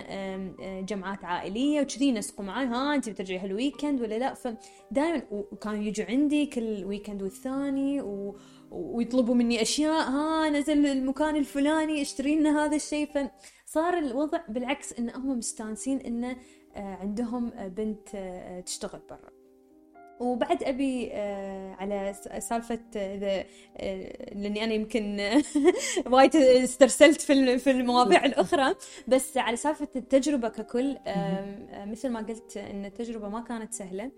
جمعات 0.82 1.26
عائلية 1.26 1.82
وكذي 1.82 2.06
ينسقوا 2.08 2.46
معي 2.46 2.66
ها 2.66 2.96
أنت 2.96 3.10
بترجعي 3.10 3.40
هال 3.40 3.53
weekend 3.53 4.02
ولا 4.02 4.20
لا؟ 4.20 4.34
فدائما 4.34 5.22
وكانوا 5.32 5.84
يجوا 5.84 6.06
عندي 6.06 6.46
كل 6.46 6.86
weekend 6.86 7.22
والثاني 7.24 8.02
و... 8.02 8.38
ويطلبوا 8.72 9.36
مني 9.36 9.62
أشياء 9.62 10.10
ها 10.10 10.50
نزل 10.50 10.86
المكان 10.86 11.36
الفلاني 11.36 12.02
اشتري 12.02 12.40
لنا 12.40 12.66
هذا 12.66 12.76
الشيء. 12.76 13.30
فصار 13.70 13.98
الوضع 13.98 14.40
بالعكس 14.50 14.94
إن 15.00 15.10
هم 15.10 15.38
مستانسين 15.38 16.00
إنه 16.00 16.32
آه، 16.32 16.36
عندهم 16.76 17.52
آه، 17.54 17.68
بنت 17.68 18.10
آه، 18.16 18.60
تشتغل 18.60 19.02
برا. 19.10 19.40
وبعد 20.20 20.64
أبي 20.64 21.14
على 21.80 22.14
سالفة 22.40 22.80
إذا 22.96 23.46
لأني 24.36 24.64
أنا 24.64 24.74
يمكن 24.74 25.20
وايد 26.12 26.36
استرسلت 26.36 27.22
في 27.22 27.58
في 27.58 27.72
المواضيع 27.72 28.26
الأخرى 28.26 28.76
بس 29.08 29.38
على 29.38 29.58
سالفة 29.58 29.88
التجربة 29.96 30.50
ككل 30.50 30.98
مثل 31.72 32.10
ما 32.10 32.20
قلت 32.20 32.58
إن 32.58 32.86
التجربة 32.86 33.30
ما 33.30 33.40
كانت 33.40 33.74
سهلة 33.74 34.12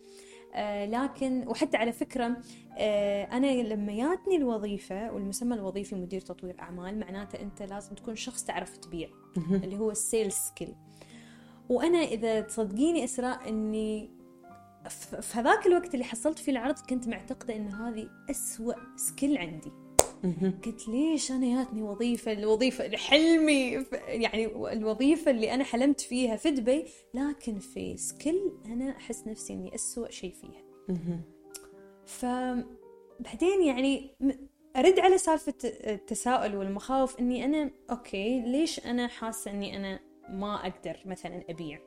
لكن 0.86 1.48
وحتى 1.48 1.78
على 1.78 1.92
فكرة 1.92 2.38
أنا 3.32 3.48
لما 3.48 3.94
جاتني 3.94 4.36
الوظيفة 4.36 5.14
والمسمى 5.14 5.56
الوظيفي 5.56 5.96
مدير 5.96 6.22
تطوير 6.22 6.60
أعمال 6.60 7.00
معناته 7.00 7.42
أنت 7.42 7.62
لازم 7.62 7.96
تكون 7.96 8.16
شخص 8.16 8.44
تعرف 8.44 8.78
تبيع 8.78 9.10
اللي 9.38 9.78
هو 9.78 9.92
ال 9.92 9.99
sales 9.99 10.34
skill 10.34 10.76
وأنا 11.72 11.98
إذا 11.98 12.42
تصدقيني 12.42 13.04
اسراء 13.04 13.50
إني 13.50 14.10
في 15.22 15.38
هذاك 15.38 15.68
الوقت 15.68 15.94
اللي 15.94 16.06
حصلت 16.06 16.40
فيه 16.40 16.52
العرض 16.52 16.80
كنت 16.90 17.08
معتقدة 17.08 17.56
إن 17.56 17.68
هذه 17.68 18.10
أسوأ 18.30 18.74
skill 18.96 19.38
عندي. 19.38 19.72
قلت 20.66 20.88
ليش 20.88 21.32
أنا 21.32 21.64
جاتني 21.64 21.82
وظيفة 21.82 22.32
الوظيفة 22.32 22.98
حلمي 22.98 23.86
يعني 24.08 24.46
الوظيفة 24.74 25.32
اللي 25.32 25.54
أنا 25.54 25.64
حلمت 25.64 26.02
فيها 26.02 26.36
في 26.36 26.52
دبي 26.52 26.86
لكن 27.14 27.60
في 27.60 27.98
skill 27.98 28.52
أنا 28.66 28.98
أحس 28.98 29.28
نفسي 29.28 29.54
إني 29.54 29.76
أسوأ 29.76 30.10
شيء 30.12 30.34
فيها. 30.34 30.62
فبعدين 32.06 33.64
يعني 33.64 34.16
أرد 34.76 35.00
على 35.00 35.18
سالفة 35.18 35.54
التساؤل 35.64 36.56
والمخاوف 36.56 37.20
إني 37.20 37.46
أنا 37.46 37.72
okay 37.92 38.42
ليش 38.42 38.86
أنا 38.86 39.08
حاسة 39.08 39.52
إني 39.52 39.78
أنا 39.78 40.00
ما 40.30 40.56
أقدر 40.68 40.98
مثلا 41.06 41.44
أبيع. 41.50 41.80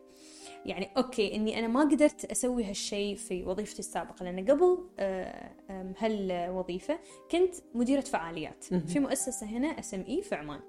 يعني 0.67 0.91
okay 0.97 1.35
إني 1.35 1.59
أنا 1.59 1.69
ما 1.69 1.81
قدرت 1.81 2.25
أسوي 2.25 2.65
هالشيء 2.65 3.17
في 3.17 3.45
وظيفتي 3.45 3.79
السابقة 3.79 4.25
لأن 4.25 4.51
قبل 4.51 4.79
آه، 4.99 5.51
هالوظيفة 5.99 6.99
كنت 7.31 7.55
مديرة 7.75 8.01
فعاليات. 8.01 8.65
في 8.65 9.01
مؤسسة 9.01 9.47
هنا 9.47 9.69
SME 9.69 10.23
في 10.23 10.35
عمان. 10.35 10.61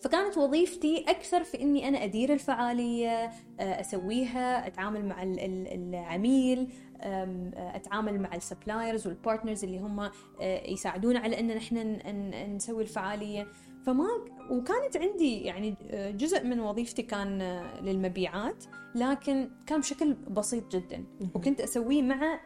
فكانت 0.00 0.38
وظيفتي 0.38 1.04
أكثر 1.08 1.44
في 1.44 1.62
إني 1.62 1.88
أنا 1.88 2.04
أدير 2.04 2.32
الفعالية 2.32 3.24
آه، 3.60 3.80
أسويها 3.80 4.66
أتعامل 4.66 5.04
مع 5.04 5.22
العميل 5.22 6.68
أتعامل 7.56 8.20
مع 8.20 8.34
ال 8.34 8.41
suppliers 8.41 9.06
وال 9.06 9.18
partners 9.18 9.64
اللي 9.64 9.78
هم 9.78 10.00
آه، 10.00 10.10
يساعدونا 10.70 11.18
على 11.18 11.40
إن 11.40 11.56
نحن 11.56 11.98
نسوي 12.56 12.82
الفعالية. 12.82 13.46
فما 13.86 14.08
وكانت 14.50 14.96
عندي 14.96 15.40
يعني 15.40 15.76
آه، 15.90 16.10
جزء 16.10 16.44
من 16.44 16.60
وظيفتي 16.60 17.02
كان 17.02 17.40
آه، 17.40 17.80
للمبيعات 17.80 18.64
لكن 18.94 19.50
كان 19.66 19.80
بشكل 19.80 20.14
بسيط 20.14 20.76
جدا. 20.76 21.04
وكنت 21.34 21.60
أسويه 21.60 22.02
مع 22.02 22.40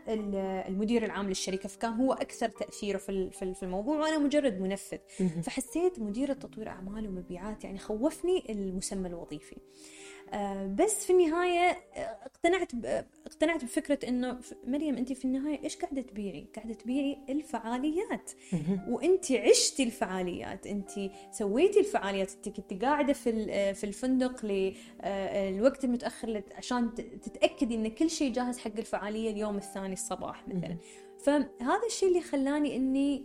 المدير 0.68 1.04
العام 1.04 1.28
للشركة 1.28 1.68
فكان 1.68 1.92
هو 1.92 2.12
أكثر 2.12 2.48
تأثيره 2.48 2.98
في 2.98 3.30
في 3.30 3.62
الموضوع 3.62 3.98
وأنا 4.00 4.18
مجرد 4.18 4.60
منفذ. 4.60 4.98
فحسيت 5.42 6.00
مدير 6.00 6.32
تطوير 6.32 6.68
أعمال 6.68 7.08
ومبيعات 7.08 7.64
يعني 7.64 7.78
خوفني 7.78 8.52
المسمى 8.52 9.08
الوظيفي. 9.08 9.56
بس 10.74 11.04
في 11.04 11.12
النهاية 11.12 11.76
آه، 11.94 12.00
اقتنعت 12.00 12.72
اقتنعت 13.26 13.64
بفكرة 13.64 14.08
إنه 14.08 14.38
مريم 14.66 14.96
انت 14.96 15.12
في 15.12 15.24
النهاية 15.24 15.64
إيش 15.64 15.76
قاعدة 15.76 16.02
تبيعي؟ 16.02 16.46
قاعدة 16.56 16.74
تبيعي 16.74 17.18
الفعاليات 17.28 18.30
وانت 18.88 19.32
عشتي 19.32 19.82
الفعاليات، 19.82 20.66
انت 20.66 20.90
سويتي 21.32 21.80
الفعاليات، 21.80 22.32
انت 22.34 22.48
كنت 22.48 22.84
قاعدة 22.84 23.12
في 23.12 23.46
آه، 23.50 23.72
في 23.72 23.84
الفندق 23.84 24.46
للوقت 24.46 25.84
المتأخر 25.84 26.42
عشان 26.54 26.94
تتأكدي 26.94 27.74
إن 27.74 27.88
كل 27.88 28.10
شيء 28.10 28.32
جاهز 28.32 28.58
حق 28.58 28.76
الفعالية 28.78 29.30
اليوم 29.30 29.56
الثاني 29.56 29.92
الصباح 29.92 30.48
مثلا. 30.48 30.76
فهذا 31.18 31.86
الشيء 31.86 32.08
اللي 32.08 32.20
خلاني 32.20 32.76
إني 32.76 33.24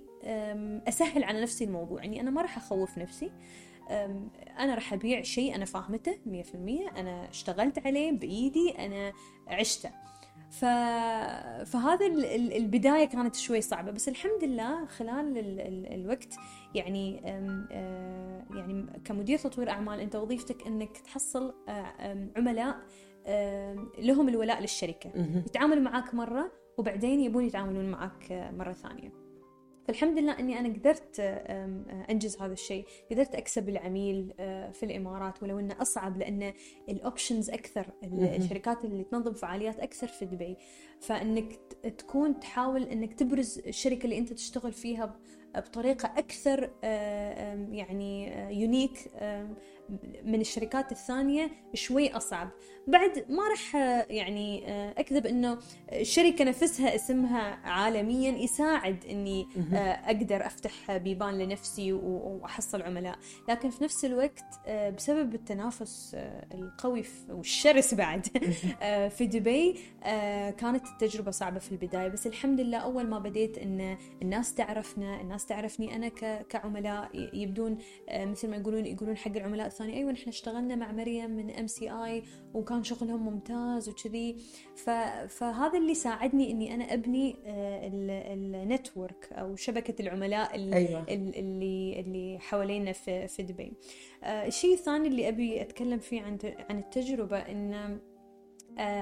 أسهل 0.88 1.24
على 1.24 1.42
نفسي 1.42 1.64
الموضوع، 1.64 2.04
يعني 2.04 2.22
أنا 2.22 2.32
ما 2.32 2.42
راح 2.42 2.58
أخوف 2.58 2.98
نفسي. 2.98 3.32
أنا 4.60 4.76
راح 4.76 4.94
أبيع 4.94 5.22
شيء 5.22 5.56
أنا 5.56 5.66
فاهمته 5.66 6.12
100% 6.12 6.98
أنا 6.98 7.30
اشتغلت 7.30 7.86
عليه 7.86 8.12
بإيدي 8.12 8.72
أنا 8.80 9.14
عشته 9.48 9.90
ف... 10.52 10.66
فهذا 11.66 12.06
البداية 12.36 13.06
كانت 13.06 13.36
شوي 13.36 13.62
صعبة 13.62 13.92
بس 13.92 14.10
الحمد 14.10 14.44
لله 14.44 14.86
خلال 14.86 15.38
ال... 15.38 15.60
ال... 15.60 15.94
الوقت 15.94 16.36
يعني 16.76 17.38
أم... 17.38 17.68
يعني 18.52 18.86
كمدير 19.06 19.38
تطوير 19.38 19.70
أعمال 19.70 20.00
أنت 20.00 20.16
وظيفتك 20.16 20.68
إنك 20.68 20.98
تحصل. 20.98 21.54
عملاء. 22.38 22.78
لهم 24.00 24.30
الولاء 24.30 24.62
للشركة 24.62 25.12
يتعاملوا 25.46 25.82
معك 25.84 26.14
مرة 26.14 26.52
وبعدين 26.78 27.20
يبون 27.20 27.46
يتعاملون 27.46 27.92
معك 27.92 28.52
مرة 28.58 28.74
ثانية 28.74 29.12
فالحمد 29.88 30.20
لله 30.20 30.40
إني 30.40 30.60
أنا 30.60 30.74
قدرت 30.74 31.20
آه، 31.20 32.06
أنجز 32.10 32.42
هذا 32.42 32.54
الشيء، 32.54 32.86
قدرت 33.12 33.36
أكسب 33.36 33.70
العميل 33.70 34.34
آه، 34.40 34.72
في 34.72 34.84
الإمارات 34.84 35.44
ولو 35.44 35.60
إنه 35.60 35.82
أصعب 35.82 36.18
لأن 36.18 36.54
ال 36.90 36.97
options 36.97 37.50
أكثر،. 37.50 37.86
الشركات 38.04 38.86
اللي 38.86 39.04
تنظم 39.04 39.34
فعاليات 39.34 39.80
أكثر 39.80 40.08
في 40.08 40.26
دبي، 40.26 40.58
فإنك 41.04 41.60
تكون 41.98 42.40
تحاول 42.40 42.84
إنك 42.84 43.14
تبرز 43.14 43.60
الشركة 43.60 44.04
اللي 44.06 44.18
أنت 44.18 44.34
تشتغل 44.34 44.74
فيها 44.74 45.16
بطريقة 45.56 46.14
أكثر 46.18 46.70
آه، 46.84 47.68
يعني 47.72 48.34
unique 48.62 49.12
من 50.26 50.42
الشركات 50.42 50.92
الثانية 50.92 51.50
شوي 51.74 52.12
أصعب. 52.18 52.50
بعد 52.88 53.26
ما 53.30 53.48
راح 53.50 53.76
آه، 53.76 54.06
يعني 54.10 54.68
آه، 54.72 54.94
أكذب 54.98 55.26
إنه 55.28 55.58
الشركة 55.92 56.46
نفسها 56.46 56.96
اسمها 56.96 57.42
عالميا 57.64 58.32
يساعد 58.32 59.06
إني 59.06 59.48
آه، 59.74 59.78
أقدر 59.78 60.46
أفتح 60.46 60.98
بيبان 60.98 61.38
لنفسي 61.38 61.94
وأحصل 61.94 62.82
عملاء. 62.82 63.16
لكن 63.50 63.70
في 63.70 63.84
نفس 63.84 64.06
الوقت 64.06 64.44
آه، 64.68 64.90
بسبب 64.90 65.36
التنافس 65.36 66.12
آه، 66.16 66.48
القوي 66.54 67.04
والشرس 67.30 67.94
بعد 67.94 68.28
آه، 68.82 69.08
في 69.08 69.26
دبي 69.26 69.80
آه، 70.04 70.50
كانت 70.50 70.86
التجربه 70.94 71.32
صعبة 71.32 71.60
في 71.60 71.72
البداية 71.72 72.08
بس 72.08 72.28
الحمد 72.28 72.60
لله 72.62 72.78
أول 72.78 73.08
ما 73.08 73.20
بديت 73.20 73.58
إن 73.58 73.98
الناس 74.22 74.54
تعرفنا 74.56 75.22
الناس 75.22 75.46
تعرفني 75.46 75.96
أنا 75.96 76.08
ك- 76.08 76.46
كعملاء 76.50 77.10
يبدون 77.34 77.78
آه، 78.10 78.26
مثل 78.26 78.50
ما 78.50 78.56
يقولون 78.56 78.86
يقولون 78.86 79.18
حق 79.18 79.32
العملاء 79.36 79.68
الثاني 79.68 79.94
أيوه 79.94 80.12
نحن 80.12 80.30
اشتغلنا 80.30 80.76
مع 80.76 80.92
مريم 80.92 81.32
من 81.32 81.52
MCI 81.52 82.24
وكان 82.54 82.84
شغلهم 82.84 83.26
ممتاز 83.26 83.90
وكذي 83.90 84.36
فهذا 85.28 85.78
اللي 85.78 85.96
ساعدني 85.96 86.52
إني 86.52 86.74
أنا 86.76 86.94
أبني 86.94 87.36
النتورك 88.34 89.30
أو 89.34 89.56
شبكة 89.56 90.02
العملاء 90.02 90.56
ال- 90.56 90.74
أيوه 90.74 91.00
ال- 91.10 91.36
اللي 91.40 92.00
اللي 92.00 92.38
حوالينا 92.40 92.92
في 92.92 93.28
في 93.28 93.44
دبي. 93.44 93.74
آه، 94.24 94.48
الشيء 94.48 94.74
الثاني 94.74 95.08
اللي 95.08 95.28
أبي 95.30 95.62
أتكلم 95.62 96.00
فيه 96.00 96.22
عن 96.22 96.38
عن 96.70 96.80
التجربة 96.80 97.38
إن 97.38 97.74
آه، 97.74 97.98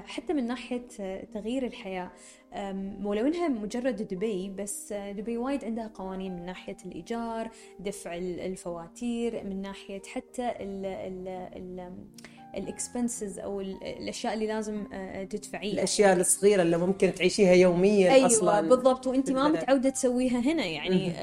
حتى 0.06 0.34
من 0.34 0.48
ناحية 0.48 0.88
آه، 1.00 1.24
تغيير 1.34 1.66
الحياة. 1.66 2.12
آم، 2.54 3.06
ولو 3.06 3.28
انها 3.28 3.48
مجرد 3.48 3.96
دبي 3.96 4.50
بس 4.50 4.92
آه، 4.92 5.12
دبي 5.12 5.38
وايد 5.38 5.66
عندها 5.66 5.88
قوانين 5.88 6.36
من 6.36 6.46
ناحية 6.46 6.78
الإيجار، 6.86 7.50
دفع 7.80 8.16
ال- 8.16 8.40
الفواتير، 8.40 9.44
من 9.44 9.62
ناحية 9.62 10.02
حتى 10.14 10.50
ال 10.50 10.86
ال 10.86 11.28
ال 11.56 11.94
الإكسبنسز 12.58 13.40
أو 13.40 13.62
ال- 13.62 13.84
الأشياء 13.84 14.34
اللي 14.34 14.48
لازم 14.48 14.88
آه، 14.94 15.24
تدفعيها. 15.24 15.74
الأشياء 15.74 16.16
الصغيرة 16.20 16.62
اللي 16.62 16.78
ممكن 16.78 17.14
تعيشيها 17.14 17.54
يوميا 17.54 18.14
أيوه 18.14 18.26
أصلا. 18.26 18.62
بالضبط. 18.62 19.08
وأنت 19.08 19.32
ما. 19.32 19.48
متعودة 19.48 19.90
تسويها 19.90 20.40
هنا 20.40 20.66
يعني 20.66 21.14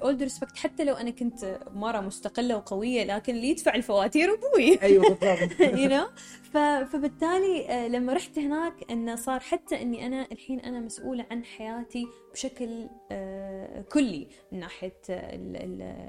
all 0.00 0.18
due 0.18 0.32
respect 0.32 0.56
حتى 0.56 0.84
لو 0.84 0.94
أنا 0.94 1.10
كنت 1.10 1.58
مرة 1.74 2.00
مستقلة 2.00 2.56
وقوية 2.56 3.04
لكن 3.04 3.34
اللي 3.36 3.48
يدفع 3.50 3.74
الفواتير 3.74 4.28
أبوي. 4.34 4.78
أيوه 4.82 5.02
بالضبط. 5.08 5.50
Know 5.92 6.06
ف... 6.52 6.58
فبالتالي 6.92 7.68
آه، 7.68 7.88
لما 7.88 8.12
رحت 8.12 8.38
هناك 8.38 8.72
إنه 8.90 9.16
صار 9.16 9.40
حتى 9.40 9.82
إني 9.82 10.06
أنا 10.06 10.26
الحين 10.32 10.60
أنا 10.60 10.80
مسؤولة 10.80 11.26
عن 11.30 11.44
حياتي 11.44 12.06
بشكل 12.36 12.86
آه، 13.12 13.82
كلي 13.82 14.28
من 14.52 14.58
ناحية 14.60 14.92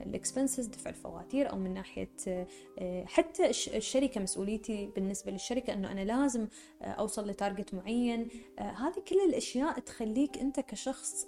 ال 0.06 0.13
expenses 0.13 0.66
دفع 0.66 0.90
الفواتير 0.90 1.50
أو 1.52 1.58
من 1.58 1.74
ناحية 1.74 2.10
آه، 2.28 2.48
آه، 2.80 3.06
حتى 3.06 3.50
الش- 3.50 3.70
الشركة 3.70 4.22
مسؤوليتي 4.22 4.86
بالنسبة 4.96 5.32
للشركة 5.32 5.74
إنه 5.74 5.92
أنا 5.92 6.02
لازم 6.02 6.48
آه، 6.82 6.86
أوصل 6.86 7.28
ل 7.30 7.36
target 7.36 7.74
معين. 7.74 8.28
آه، 8.60 8.62
هذه 8.62 9.00
كل 9.08 9.16
الأشياء 9.30 9.80
تخليك 9.80 10.38
أنت 10.38 10.60
كشخص 10.60 11.28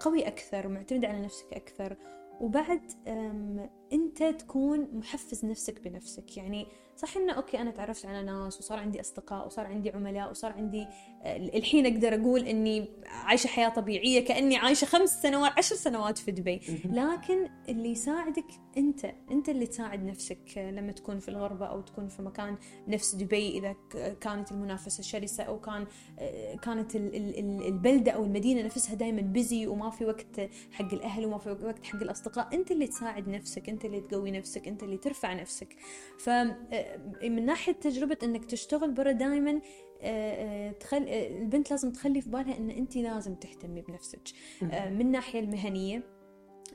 قوي 0.00 0.26
أكثر 0.26 0.66
ومعتمد 0.66 1.04
على 1.04 1.20
نفسك 1.20 1.52
أكثر. 1.52 1.96
وبعد 2.40 2.80
أنت 3.92 4.22
تكون 4.22 4.88
محفز 4.92 5.44
نفسك 5.44 5.80
بنفسك. 5.80 6.36
يعني 6.36 6.66
صح 6.96 7.16
إنه 7.16 7.32
okay 7.32 7.58
أنا 7.60 7.70
تعرفت 7.70 8.06
على 8.06 8.22
ناس 8.22 8.58
وصار 8.58 8.78
عندي 8.78 9.00
أصدقاء 9.00 9.46
وصار 9.46 9.66
عندي 9.66 9.90
عملاء 9.90 10.30
وصار 10.30 10.52
عندي 10.52 10.82
آه، 10.82 11.15
الحين 11.36 11.86
أقدر 11.86 12.14
أقول 12.14 12.40
إني 12.46 12.88
عايشة 13.06 13.46
حياة 13.48 13.68
طبيعية 13.68 14.24
كأني 14.24 14.56
عايشة 14.56 14.84
خمس 14.84 15.22
سنوات 15.22 15.52
عشر 15.58 15.76
سنوات 15.76 16.18
في 16.18 16.30
دبي. 16.30 16.60
لكن 16.84 17.48
اللي 17.68 17.88
يساعدك 17.90 18.44
أنت 18.76 19.04
أنت 19.30 19.48
اللي 19.48 19.66
تساعد 19.66 20.04
نفسك 20.04 20.58
لما 20.58 20.92
تكون 20.92 21.18
في 21.18 21.28
الغربة 21.28 21.66
أو 21.66 21.80
تكون 21.80 22.08
في 22.08 22.22
مكان 22.22 22.56
نفس 22.88 23.14
دبي 23.14 23.58
إذا 23.58 23.74
كانت 24.20 24.52
المنافسة 24.52 25.02
شرسة 25.02 25.44
أو 25.44 25.60
كان 25.60 25.86
آه، 26.18 26.56
كانت 26.56 26.96
ال- 26.96 27.16
ال- 27.16 27.38
ال- 27.38 27.66
البلدة 27.66 28.12
أو 28.12 28.24
المدينة 28.24 28.62
نفسها 28.62 28.94
دائما 28.94 29.20
بيزي 29.20 29.66
وما 29.66 29.90
في 29.90 30.04
وقت 30.04 30.40
حق 30.72 30.94
الأهل 30.94 31.24
وما 31.26 31.38
في 31.38 31.50
وقت 31.50 31.84
حق 31.84 32.02
الأصدقاء 32.02 32.54
أنت 32.54 32.70
اللي 32.70 32.86
تساعد 32.86 33.28
نفسك 33.28 33.68
أنت 33.68 33.84
اللي 33.84 34.00
تقوي 34.00 34.30
نفسك 34.30 34.68
أنت 34.68 34.82
اللي 34.82 34.96
ترفع 34.96 35.32
نفسك. 35.32 35.76
ف 36.18 36.28
آه، 36.28 36.48
من 37.22 37.46
ناحية 37.46 37.72
تجربة 37.72 38.18
إنك 38.22 38.44
تشتغل 38.44 38.90
برا 38.92 39.12
دائما 39.12 39.60
تخل... 40.80 41.08
آه، 41.08 41.28
البنت 41.28 41.70
لازم 41.70 41.92
تخلي 41.92 42.20
في 42.20 42.30
بالها 42.30 42.58
إن 42.58 42.70
انت 42.70 42.96
لازم 42.96 43.34
تهتمي 43.34 43.80
بنفسك. 43.80 44.20
آه، 44.62 44.90
من 44.90 45.00
الناحية 45.00 45.40
المهنية 45.40 46.16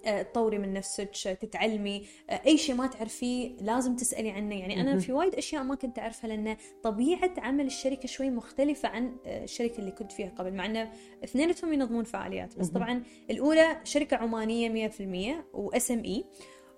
آه، 0.05 0.21
تطوري 0.21 0.57
من 0.57 0.73
نفسك 0.73 1.10
تتعلمي. 1.41 2.05
آه، 2.29 2.41
أي 2.45 2.57
شيء 2.57 2.75
ما 2.75 2.88
تعرفيه 2.88 3.55
لازم 3.62 3.95
تسألي 3.95 4.29
عنه. 4.29 4.55
يعني 4.55 4.81
أنا. 4.81 4.99
في 4.99 5.13
وايد 5.13 5.36
أشياء 5.36 5.63
ما 5.63 5.75
كنت 5.75 5.99
أعرفها 5.99 6.27
لأن 6.27 6.57
طبيعة 6.84 7.34
عمل 7.38 7.65
الشركة 7.65 8.07
شوي 8.07 8.29
مختلفة 8.29 8.89
عن 8.89 9.15
الشركة 9.25 9.79
اللي 9.79 9.91
كنت 9.91 10.12
فيها 10.12 10.29
قبل. 10.29 10.53
مع 10.53 10.65
انه 10.65 10.91
اثنينهم 11.23 11.73
ينظمون 11.73 12.03
فعاليات 12.03 12.60
بس. 12.60 12.67
طبعا 12.67 13.03
الأولى 13.29 13.81
شركة 13.84 14.17
عمانية 14.17 14.89
100% 14.89 15.45
و 15.54 15.91
SME 15.91 16.26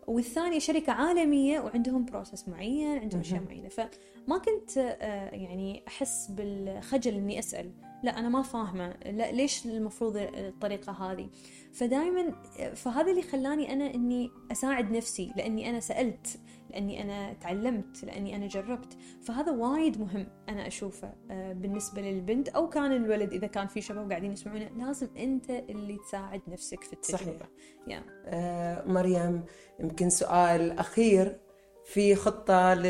والثانية 0.07 0.59
شركة 0.59 0.93
عالمية 0.93 1.59
وعندهم 1.59 2.05
process 2.05 2.47
معين 2.47 2.97
عندهم 2.97 3.19
أشياء. 3.19 3.41
معينة 3.43 3.69
فما 3.69 4.37
كنت 4.37 4.77
آه، 4.77 5.29
يعني 5.35 5.83
أحس 5.87 6.27
بالخجل 6.31 7.13
إني 7.13 7.39
أسأل 7.39 7.71
لا 8.03 8.19
أنا 8.19 8.29
ما 8.29 8.41
فاهمة. 8.41 8.95
لا 9.05 9.31
ليش 9.31 9.65
المفروض 9.65 10.17
الطريقة 10.17 10.91
هذه؟ 10.91 11.29
فدائما 11.73 12.31
فهذا 12.75 13.11
اللي 13.11 13.21
خلاني 13.21 13.73
أنا 13.73 13.93
إني 13.93 14.31
أساعد 14.51 14.91
نفسي 14.91 15.31
لأني 15.35 15.69
أنا 15.69 15.79
سألت 15.79 16.39
لأني 16.69 17.01
أنا 17.01 17.33
تعلمت 17.33 18.03
لأني 18.03 18.35
أنا 18.35 18.47
جربت. 18.47 18.97
فهذا 19.21 19.51
وايد 19.51 19.99
مهم 20.01 20.27
أنا 20.49 20.67
أشوفه 20.67 21.13
آه، 21.31 21.53
بالنسبة 21.53 22.01
للبنت 22.01 22.49
أو 22.49 22.69
كان 22.69 22.91
الولد 22.91 23.33
إذا 23.33 23.47
كان 23.47 23.67
في 23.67 23.81
شباب 23.81 24.09
قاعدين 24.09 24.31
يسمعونه. 24.31 24.69
لازم 24.77 25.07
أنت 25.17 25.49
اللي 25.49 25.97
تساعد 25.97 26.41
نفسك 26.47 26.83
في 26.83 26.93
التجربة. 26.93 27.23
صحيح. 27.23 27.49
يا. 27.87 28.03
آه، 28.25 28.87
مريم 28.87 29.43
يمكن 29.79 30.09
سؤال 30.09 30.79
أخير 30.79 31.39
في 31.85 32.15
خطة 32.15 32.73
ل 32.73 32.85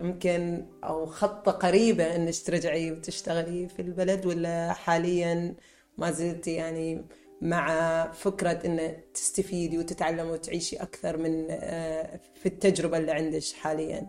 يمكن 0.00 0.66
أو 0.84 1.06
خطة 1.06 1.52
قريبة 1.52 2.16
إنك 2.16 2.34
ترجعي 2.46 2.92
وتشتغلي 2.92 3.68
في 3.68 3.82
البلد 3.82 4.26
ولا 4.26 4.72
حاليا 4.72 5.54
ما 5.98 6.10
زلتي 6.10 6.52
يعني 6.54 7.04
مع 7.42 8.10
فكرة 8.12 8.66
إن 8.66 8.96
تستفيدي 9.14 9.78
وتتعلمي 9.78 10.30
وتعيشي 10.30 10.76
أكثر 10.76 11.16
من 11.16 11.46
آه، 11.50 12.20
في 12.34 12.46
التجربة 12.46 12.96
اللي 12.96 13.12
عندك 13.12 13.44
حاليا؟ 13.60 14.06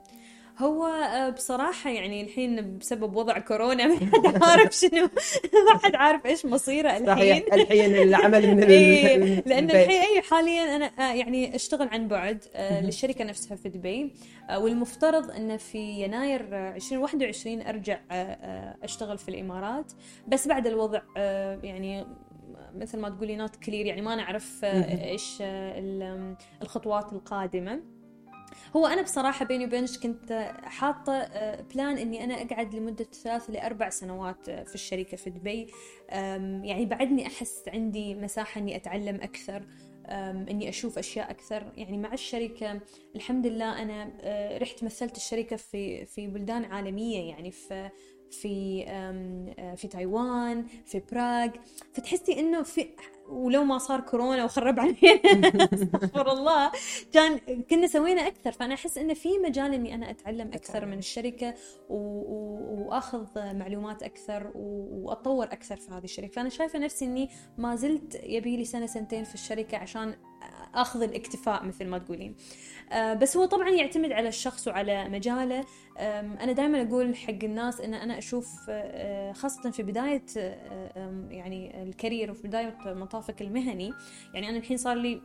هو 0.60 0.86
آه، 0.86 1.30
بصراحة 1.30 1.90
يعني 1.90 2.22
الحين 2.22 2.78
بسبب 2.78 3.16
وضع 3.16 3.40
كورونا 3.40 3.88
ما 3.88 3.96
حد 3.98 4.44
عارف 4.44 4.72
شنو 4.76 5.10
ما 5.74 5.80
حد 5.84 5.96
عارف 5.96 6.26
إيش 6.26 6.46
مصيره 6.46 6.90
الحين 6.90 7.06
صحيح 7.08 7.54
الحين 7.54 7.96
العمل 8.08 8.56
من 8.56 8.64
إيه 8.64 9.18
لأن. 9.46 9.70
الحين 9.72 10.02
اي 10.02 10.22
حاليا 10.22 10.76
أنا 10.76 10.86
آه، 10.86 11.14
يعني 11.14 11.56
أشتغل 11.56 11.88
عن 11.88 12.08
بعد 12.08 12.44
آه، 12.56 12.74
مهم. 12.74 12.86
للشركة 12.86 13.24
نفسها 13.26 13.56
في 13.58 13.70
دبي 13.70 14.14
والمفترض 14.58 15.32
إن 15.32 15.58
في 15.58 15.78
يناير 15.80 16.48
آه، 16.54 16.76
2021 16.76 17.62
أرجع 17.62 18.00
أشتغل 18.84 19.18
في 19.18 19.30
الإمارات 19.30 19.92
بس 20.28 20.48
بعد 20.48 20.68
الوضع 20.68 21.02
يعني 21.64 22.06
مثل 22.76 23.00
ما 23.00 23.10
تقولي 23.10 23.36
not 23.36 23.56
clear 23.56 23.86
يعني 23.86 24.02
ما 24.02 24.16
نعرف. 24.16 24.60
إيش 24.64 25.38
ال- 25.42 26.36
الخطوات 26.62 27.14
القادمة 27.14 27.82
هو 28.76 28.88
أنا 28.88 29.02
بصراحة 29.02 29.46
بيني 29.46 29.66
وبينك 29.66 29.90
كنت 30.04 30.54
حاطة 30.64 31.14
آه، 31.14 31.62
plan 31.62 31.98
إني 31.98 32.24
أنا 32.24 32.34
أقعد 32.34 32.76
لمدة 32.76 33.04
ثلاث 33.24 33.50
لاربع 33.50 33.90
سنوات 33.90 34.50
آه، 34.50 34.64
في 34.64 34.76
الشركة 34.76 35.18
في 35.18 35.30
دبي. 35.30 35.68
يعني 36.64 36.86
بعدني 36.86 37.28
أحس 37.28 37.64
عندي 37.68 38.16
مساحة 38.16 38.62
إني 38.62 38.76
أتعلم 38.76 39.16
أكثر 39.16 39.64
أم، 40.08 40.46
إني 40.50 40.70
أشوف 40.70 40.98
أشياء 40.98 41.32
أكثر. 41.32 41.72
يعني 41.78 41.98
مع 41.98 42.14
الشركة 42.14 42.82
الحمد 43.16 43.48
لله 43.48 43.82
أنا 43.82 44.12
آه، 44.22 44.58
رحت 44.58 44.84
مثلت 44.84 45.18
الشركة 45.18 45.56
في 45.56 46.06
في 46.06 46.28
بلدان 46.28 46.66
عالمية 46.66 47.30
يعني 47.30 47.52
في 47.52 47.90
في 48.32 48.86
آه، 48.88 49.76
في 49.76 49.88
تايوان 49.88 50.66
في 50.86 51.02
براغ. 51.12 51.50
فتحسي 51.94 52.40
إنه 52.40 52.64
في 52.64 52.88
ولو 53.30 53.64
ما 53.64 53.78
صار 53.78 54.00
كورونا 54.00 54.46
وخرب 54.46 54.80
علينا. 54.80 55.66
استغفر 55.74 56.32
الله. 56.32 56.72
كان 57.14 57.38
كنا 57.70 57.88
سوينا 57.88 58.28
أكثر. 58.28 58.52
فأنا 58.52 58.74
أحس 58.74 58.98
إنه 58.98 59.14
في 59.14 59.30
مجال 59.40 59.74
إني 59.74 59.96
أنا 59.96 60.10
أتعلم 60.10 60.48
أكثر 60.54 60.86
من 60.86 60.98
الشركة 60.98 61.54
و... 61.90 61.96
و... 61.96 62.88
وأخذ 62.88 63.26
معلومات 63.36 64.04
أكثر 64.04 64.52
و... 64.56 64.88
وأتطور 65.04 65.46
أكثر 65.46 65.76
في 65.76 65.92
هذه 65.92 66.04
الشركة. 66.04 66.32
فأنا 66.32 66.50
شايفة 66.50 66.80
نفسي 66.80 67.06
إني 67.06 67.30
ما 67.58 67.76
زلت 67.76 68.22
يبي 68.24 68.58
لي 68.58 68.66
سنة 68.66 68.86
سنتين 68.86 69.24
في 69.24 69.34
الشركة 69.34 69.78
عشان 69.78 70.16
أخذ 70.76 71.04
الاكتفاء 71.04 71.64
مثل 71.64 71.88
ما 71.88 71.98
تقولين. 71.98 72.36
آه، 72.92 73.14
بس 73.14 73.38
هو 73.38 73.46
طبعا 73.46 73.70
يعتمد 73.70 74.12
على 74.12 74.28
الشخص 74.28 74.68
وعلى 74.68 75.10
مجاله. 75.10 75.66
أنا 76.00 76.52
دائما 76.52 76.82
أقول 76.82 77.16
حق 77.16 77.44
الناس 77.44 77.82
إن 77.82 77.94
أنا 77.94 78.18
أشوف 78.18 78.48
آه، 78.70 79.32
خاصة 79.32 79.72
في 79.72 79.84
بداية 79.84 80.26
آه، 80.38 81.28
يعني 81.30 81.84
الكارير 81.84 82.32
وفي 82.32 82.48
بداية 82.48 82.78
مطافك 83.16 83.42
المهني. 83.42 83.94
يعني 84.34 84.50
أنا 84.50 84.58
الحين 84.58 84.78
صار 84.78 84.98
لي 84.98 85.22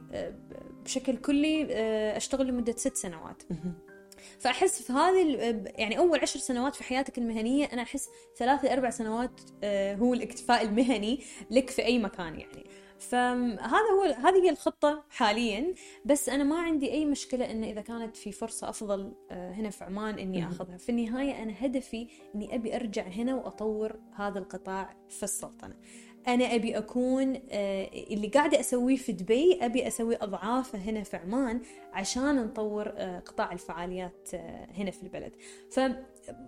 بشكل 0.85 1.17
كلي 1.17 1.67
أشتغل 2.17 2.47
لمدة 2.47 2.73
ست 2.77 2.97
سنوات. 2.97 3.43
فأحس 4.39 4.83
في 4.83 4.93
هذه 4.93 5.37
يعني 5.77 5.99
أول 5.99 6.21
عشر 6.21 6.41
سنوات 6.41 6.75
في 6.75 6.85
حياتك 6.85 7.19
المهنية 7.19 7.65
أنا 7.73 7.83
أحس 7.83 8.09
ثلاث 8.37 8.65
لاربع 8.65 8.91
سنوات 8.91 9.41
هو 10.01 10.15
الاكتفاء 10.15 10.65
المهني 10.65 11.21
لك 11.51 11.71
في 11.71 11.85
أي 11.85 11.99
مكان 11.99 12.41
يعني. 12.41 12.65
فهذا 12.99 13.91
هو 13.99 14.03
هذه 14.03 14.45
هي 14.45 14.51
الخطة 14.51 15.05
حاليا. 15.11 15.75
بس 16.05 16.29
أنا 16.29 16.45
ما 16.45 16.59
عندي 16.59 16.93
أي 16.93 17.07
مشكلة 17.07 17.51
إن 17.51 17.65
إذا 17.65 17.81
كانت 17.81 18.17
في 18.17 18.33
فرصة 18.33 18.69
أفضل 18.69 19.13
آه، 19.31 19.53
هنا 19.53 19.71
في 19.71 19.85
عمان 19.85 20.19
إني 20.19 20.47
آخذها. 20.47 20.77
في 20.77 20.89
النهاية 20.89 21.43
أنا 21.43 21.55
هدفي 21.59 22.09
إني 22.35 22.55
أبي 22.55 22.77
أرجع 22.77 23.03
هنا 23.03 23.35
وأطور 23.35 24.01
هذا 24.17 24.39
القطاع 24.39 24.97
في 25.09 25.23
السلطنة. 25.23 25.75
أنا 26.29 26.55
أبي 26.55 26.79
أكون 26.79 27.41
آه، 27.51 27.91
اللي 28.11 28.29
قاعدة 28.29 28.61
أسويه 28.61 28.97
في 28.97 29.13
دبي 29.13 29.59
أبي 29.63 29.87
أسوي 29.87 30.17
أضعافه 30.17 30.79
هنا 30.79 31.03
في 31.03 31.17
عمان 31.17 31.61
عشان 31.93 32.37
نطور 32.37 32.93
آه، 32.97 33.19
قطاع 33.19 33.53
الفعاليات 33.53 34.29
هنا 34.75 34.91
في 34.91 35.03
البلد. 35.03 35.33
ف 35.71 35.81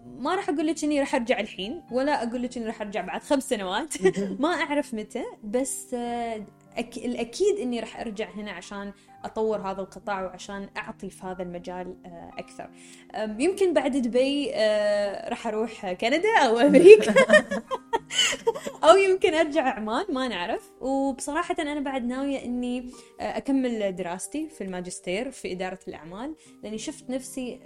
ما 0.07 0.35
راح 0.35 0.49
أقول 0.49 0.67
لك 0.67 0.85
إني 0.85 1.01
راح 1.01 1.15
أرجع 1.15 1.41
الحين 1.41 1.83
ولا 1.93 2.23
أقول 2.23 2.43
لك 2.43 2.57
إني 2.57 2.67
راح 2.67 2.81
أرجع 2.81 3.01
بعد 3.01 3.23
خمس 3.23 3.49
سنوات. 3.49 4.03
ما 4.43 4.49
أعرف 4.49 4.95
متى 4.95 5.25
بس 5.45 5.95
آه، 5.95 6.47
أك... 6.77 6.97
الأكيد 6.97 7.59
إني 7.59 7.81
راح 7.81 8.01
أرجع 8.01 8.31
هنا 8.31 8.51
عشان 8.51 8.93
أطور 9.25 9.61
هذا 9.61 9.81
القطاع 9.81 10.23
وعشان 10.23 10.69
أعطي 10.77 11.11
في 11.11 11.27
هذا 11.27 11.43
المجال 11.43 11.97
آه، 12.07 12.31
أكثر. 12.39 12.71
يمكن 13.43 13.75
بعد 13.75 13.97
دبي 13.97 14.51
آه، 14.55 15.29
راح 15.29 15.47
أروح 15.47 15.93
كندا 15.93 16.39
أو 16.39 16.59
أمريكا. 16.59 17.15
أو 18.85 18.97
يمكن 18.97 19.35
أرجع 19.35 19.63
عمان 19.63 20.05
ما 20.09 20.29
نعرف. 20.29 20.71
وبصراحة 20.81 21.57
أنا 21.59 21.81
بعد 21.81 22.05
ناوية 22.05 22.45
إني 22.45 22.91
آه، 23.21 23.37
أكمل 23.37 23.97
دراستي 23.97 24.49
في 24.49 24.65
الماجستير 24.65 25.31
في 25.31 25.53
إدارة 25.53 25.79
الأعمال. 25.89 26.35
لأني 26.63 26.79
شفت 26.79 27.11
نفسي 27.11 27.59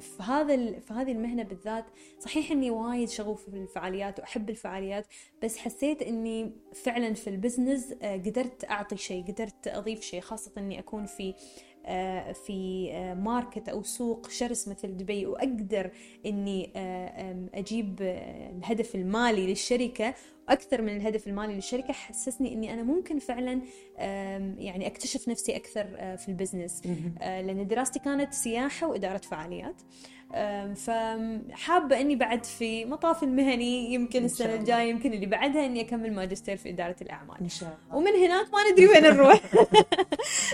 في 0.00 0.22
هذا 0.22 0.56
في 0.56 0.92
هذه 0.92 1.12
المهنة 1.12 1.42
بالذات 1.42 1.84
صحيح 2.18 2.50
إني 2.50 2.70
وايد 2.70 3.08
شغوفه 3.08 3.50
في 3.50 3.56
الفعاليات 3.56 4.20
وأحب 4.20 4.50
الفعاليات 4.50 5.06
بس 5.42 5.58
حسيت 5.58 6.02
إني 6.02 6.52
فعلا 6.74 7.14
في 7.14 7.30
ال 7.30 7.37
business 7.37 7.92
قدرت 8.02 8.64
أعطي 8.70 8.96
شيء 8.96 9.24
قدرت 9.24 9.68
أضيف 9.68 10.00
شيء 10.00 10.20
خاصة 10.20 10.52
إني 10.58 10.78
أكون 10.78 10.93
أكون 10.94 11.06
في 11.06 11.34
آه، 11.86 12.32
في 12.32 12.90
market 13.14 13.68
أو 13.68 13.82
سوق 13.82 14.30
شرس 14.30 14.68
مثل 14.68 14.96
دبي 14.96 15.26
وأقدر 15.26 15.90
إني 16.26 16.72
آه، 16.76 17.48
أجيب 17.54 17.98
آه، 18.02 18.50
الهدف 18.50 18.94
المالي 18.94 19.46
للشركة 19.46 20.14
أكثر 20.48 20.82
من 20.82 20.96
الهدف 20.96 21.26
المالي 21.26 21.54
للشركة 21.54 21.92
حسسني 21.92 22.52
إني 22.52 22.74
أنا 22.74 22.82
ممكن 22.82 23.18
فعلا 23.18 23.62
يعني 24.58 24.86
أكتشف 24.86 25.28
نفسي 25.28 25.56
أكثر 25.56 26.16
في 26.16 26.28
ال 26.28 26.33
business. 26.33 26.82
لأن 27.20 27.66
دراستي 27.66 27.98
كانت 27.98 28.32
سياحة 28.32 28.86
وإدارة 28.86 29.18
فعاليات. 29.18 29.82
فحابة 30.76 32.00
إني 32.00 32.16
بعد 32.16 32.44
في 32.44 32.84
مطاف 32.84 33.22
المهني 33.22 33.94
يمكن 33.94 34.24
السنة 34.24 34.54
الجاية 34.54 34.90
يمكن 34.90 35.12
اللي 35.12 35.26
بعدها 35.26 35.66
إني 35.66 35.80
أكمل 35.80 36.12
ماجستير 36.12 36.56
في 36.56 36.70
إدارة 36.70 36.96
الأعمال. 37.02 37.40
إن 37.40 37.48
شاء 37.48 37.78
الله. 37.88 37.96
ومن 37.96 38.12
هناك 38.12 38.46
ما 38.54 38.70
ندري 38.70 38.86
وين 38.86 39.02
نروح. 39.02 39.40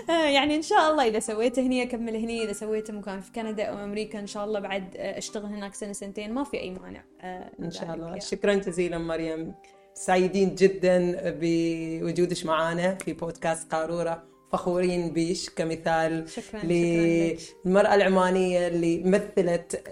يعني 0.37 0.57
إن 0.57 0.63
شاء 0.63 0.91
الله 0.91 1.07
إذا 1.07 1.19
سويته 1.19 1.63
هني 1.63 1.83
أكمل 1.83 2.17
هني 2.17 2.45
إذا 2.45 2.53
سويته 2.53 2.93
مكان 2.93 3.21
في 3.21 3.33
كندا 3.33 3.65
أو 3.65 3.85
أمريكا 3.85 4.21
إن 4.21 4.27
شاء 4.27 4.45
الله 4.45 4.61
بعد 4.61 4.97
أشتغل 4.97 5.47
هناك 5.47 5.75
سنة 5.75 5.93
سنتين. 5.93 6.35
ما 6.35 6.45
في 6.45 6.61
أي 6.61 6.71
مانع 6.71 7.05
آه، 7.21 7.51
إن 7.61 7.71
شاء 7.71 7.95
الله. 7.95 8.19
شكرا 8.19 8.55
جزيلا 8.55 8.99
مريم. 8.99 9.55
سعيدين 9.95 10.55
جدا 10.55 11.15
بوجودك 11.27 12.47
معنا 12.47 12.95
في 12.95 13.13
بودكاست 13.13 13.73
قارورة 13.73 14.23
فخورين 14.53 15.11
بيش 15.13 15.51
كمثال 15.51 16.29
شكرا 16.31 16.61
للمرأة 16.65 17.95
العمانية 17.95 18.69
اللي 18.69 19.03
مثلت 19.05 19.83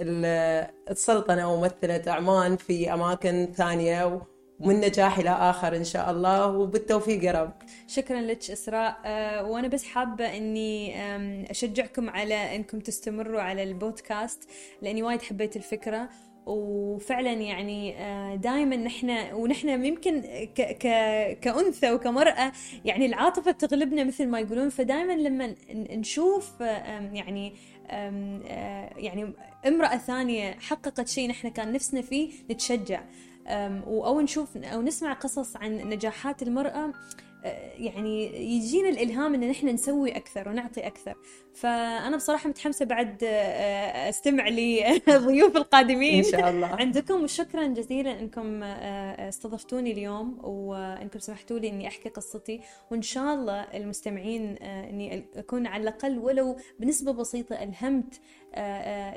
السلطنة 0.91 1.55
ومثلت 1.55 2.09
عمان 2.09 2.57
في 2.57 2.93
أماكن 2.95 3.49
ثانية 3.57 4.21
ومن 4.61 4.81
نجاح 4.81 5.19
إلى 5.19 5.31
آخر 5.31 5.77
إن 5.77 5.85
شاء 5.85 6.11
الله 6.11 6.47
وبالتوفيق 6.47 7.25
يا 7.25 7.33
رب. 7.33 7.53
شكرا 7.89 8.21
لك 8.21 8.51
إسراء. 8.51 8.97
أه 9.05 9.45
وأنا 9.45 9.69
بس 9.69 9.85
حابة 9.85 10.37
أني 10.37 11.51
أشجعكم 11.51 12.11
على 12.11 12.57
أنكم 12.57 12.81
تستمروا 12.81 13.41
على 13.41 13.63
البودكاست 13.63 14.49
لأني 14.83 15.03
وايد 15.03 15.23
حبيت 15.23 15.57
الفكرة. 15.57 16.09
وفعلا 16.49 17.33
يعني 17.33 17.97
آه، 17.99 18.35
دائما 18.35 18.77
نحن 18.77 19.11
ونحن 19.33 19.85
يمكن 19.85 20.21
ك 20.55 20.61
ك 20.61 20.87
كأنثى 21.41 21.93
وكمرأة 21.93 22.53
يعني 22.85 23.07
العاطفة 23.07 23.51
تغلبنا 23.51 24.05
مثل 24.05 24.27
ما 24.27 24.41
يقولون. 24.41 24.69
فدائما 24.69 25.13
لما 25.13 25.55
نشوف 25.71 26.61
يعني 26.61 27.53
آه، 27.91 28.91
يعني 28.97 29.33
امرأة 29.67 29.97
ثانية 29.97 30.53
حققت 30.53 31.09
شيء 31.09 31.29
نحن 31.29 31.49
كان 31.49 31.73
نفسنا 31.73 32.03
فيه 32.03 32.31
نتشجع. 32.51 33.01
أو 33.49 34.21
نشوف 34.21 34.57
أو 34.57 34.83
نسمع 34.83 35.13
قصص 35.13 35.57
عن 35.57 35.77
نجاحات 35.77 36.43
المرأة 36.43 36.85
آه، 36.85 36.93
يعني 37.79 38.27
يجينا 38.57 38.89
الإلهام 38.89 39.35
إن 39.35 39.49
نحن 39.49 39.69
نسوي 39.69 40.17
أكثر 40.17 40.49
ونعطي 40.49 40.87
أكثر. 40.87 41.15
فأنا 41.55 42.17
بصراحة 42.17 42.49
متحمسة 42.49 42.85
بعد 42.85 43.25
آه، 43.25 44.09
أستمع 44.09 44.49
لضيوف 44.49 45.57
القادمين 45.57 46.25
إن 46.25 46.31
شاء 46.31 46.51
الله. 46.51 46.67
عندكم 46.67 47.23
وشكرا 47.23 47.67
جزيلا 47.67 48.21
إنكم 48.21 48.63
آه، 48.63 49.29
استضفتوني 49.29 49.93
اليوم 49.93 50.39
وإنكم 50.45 51.19
سمحتوا 51.19 51.59
لي 51.59 51.69
إني 51.69 51.89
أحكي 51.89 52.09
قصتي. 52.09 52.61
وإن 52.91 53.03
شاء 53.03 53.35
الله 53.35 53.61
المستمعين 53.61 54.57
إني 54.63 55.25
أكون 55.37 55.67
على 55.67 55.83
الأقل 55.83 56.19
ولو 56.19 56.57
بنسبة 56.79 57.13
بسيطة 57.13 57.63
ألهمت 57.63 58.21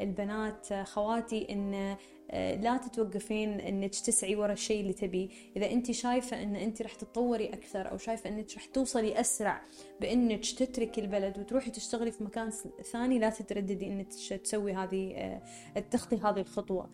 البنات 0.02 0.68
خواتي 0.84 1.48
إن 1.50 1.74
آه، 1.74 1.98
لا 2.34 2.78
تتوقفين 2.78 3.60
إنك 3.60 3.90
تسعي 3.90 4.36
ورا 4.36 4.54
الشيء 4.54 4.82
اللي 4.82 4.94
تبيه. 4.94 5.30
إذا 5.58 5.72
أنت 5.72 5.92
شايفة 5.92 6.44
إن 6.44 6.56
أنت 6.56 6.82
راح 6.82 6.96
تتطوري 6.96 7.50
أكثر 7.50 7.92
أو 7.92 7.98
شايفة 7.98 8.30
إنك 8.30 8.54
راح 8.56 8.66
توصلي 8.66 9.20
أسرع 9.20 9.62
بإنك 10.02 10.46
تتركي 10.46 11.02
البلد 11.02 11.40
وتروحي 11.40 11.72
تشتغلي 11.72 12.12
في 12.12 12.24
مكان 12.24 12.50
ثاني 12.92 13.20
لا 13.20 13.30
تترددي 13.30 13.88
إنك 13.88 14.08
تسوي 14.44 14.74
هذه 14.74 15.14
آه، 15.16 15.80
تخطي 15.92 16.16
هذه 16.16 16.40
الخطوة. 16.40 16.90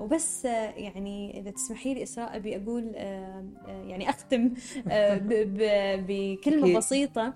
وبس 0.00 0.46
آه، 0.46 0.70
يعني 0.70 1.40
إذا 1.40 1.50
تسمحي 1.50 1.94
لي 1.94 2.02
أسراء 2.02 2.36
أبي 2.36 2.56
أقول 2.56 2.94
يعني 3.66 4.10
أختم 4.10 4.54
بكلمة 6.08 6.78
بسيطة. 6.78 7.34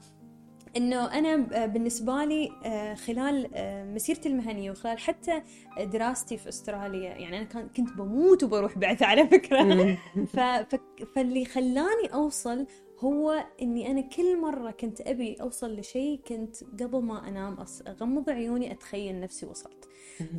إنه 0.77 1.19
أنا 1.19 1.37
بالنسبة 1.67 2.25
لي 2.25 2.51
آه، 2.65 2.95
خلال 2.95 3.51
آه، 3.55 3.85
مسيرتي 3.85 4.29
المهنية 4.29 4.71
وخلال 4.71 4.99
حتى 4.99 5.43
دراستي 5.81 6.37
في 6.37 6.49
أستراليا 6.49 7.11
يعني 7.11 7.39
أنا 7.39 7.69
كنت 7.77 7.93
بموت 7.93 8.43
وبروح 8.43 8.79
بعثه 8.79 9.07
على 9.07 9.27
فكرة. 9.27 9.97
فاللي 11.15 11.45
خلاني 11.45 12.15
أوصل 12.15 12.67
هو 12.99 13.45
إني 13.63 13.91
أنا 13.91 14.01
كل 14.01 14.41
مرة 14.41 14.71
كنت 14.71 15.01
أبي 15.01 15.37
أوصل 15.41 15.77
لشيء 15.77 16.21
كنت 16.29 16.57
قبل 16.83 17.03
ما 17.03 17.29
أنام 17.29 17.57
أغمض 17.87 18.31
عيوني 18.31 18.73
أتخيل 18.73 19.21
نفسي 19.21 19.47
وصلت. 19.47 19.89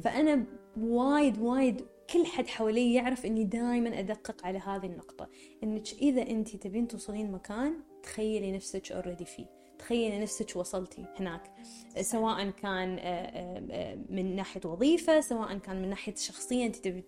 فأنا 0.04 0.46
وايد 0.78 1.42
وايد 1.42 1.82
كل 2.14 2.26
حد 2.26 2.48
حوالي 2.48 2.94
يعرف 2.94 3.26
إني 3.26 3.44
دائما 3.44 4.00
أدقق 4.00 4.46
على 4.46 4.60
هذه 4.60 4.86
النقطة. 4.86 5.30
إنك 5.64 5.94
إذا 6.02 6.22
انت 6.22 6.56
تبين 6.56 6.88
توصلين 6.88 7.32
مكان 7.32 7.74
تخيلي 8.04 8.52
نفسك 8.52 8.92
اوريدي 8.92 9.26
فيه. 9.26 9.61
تخيلي 9.82 10.20
نفسك 10.20 10.56
وصلتي 10.56 11.06
هناك. 11.20 11.42
سواء 12.02 12.50
كان 12.50 12.98
آه، 13.00 13.04
آه، 13.72 13.98
من 14.10 14.36
ناحية 14.36 14.62
وظيفة 14.66 15.22
سواء 15.22 15.58
كان 15.58 15.82
من 15.82 15.90
ناحية 15.90 16.16
شخصيه 16.16 16.66
أنت 16.66 16.76
تبي 16.76 17.04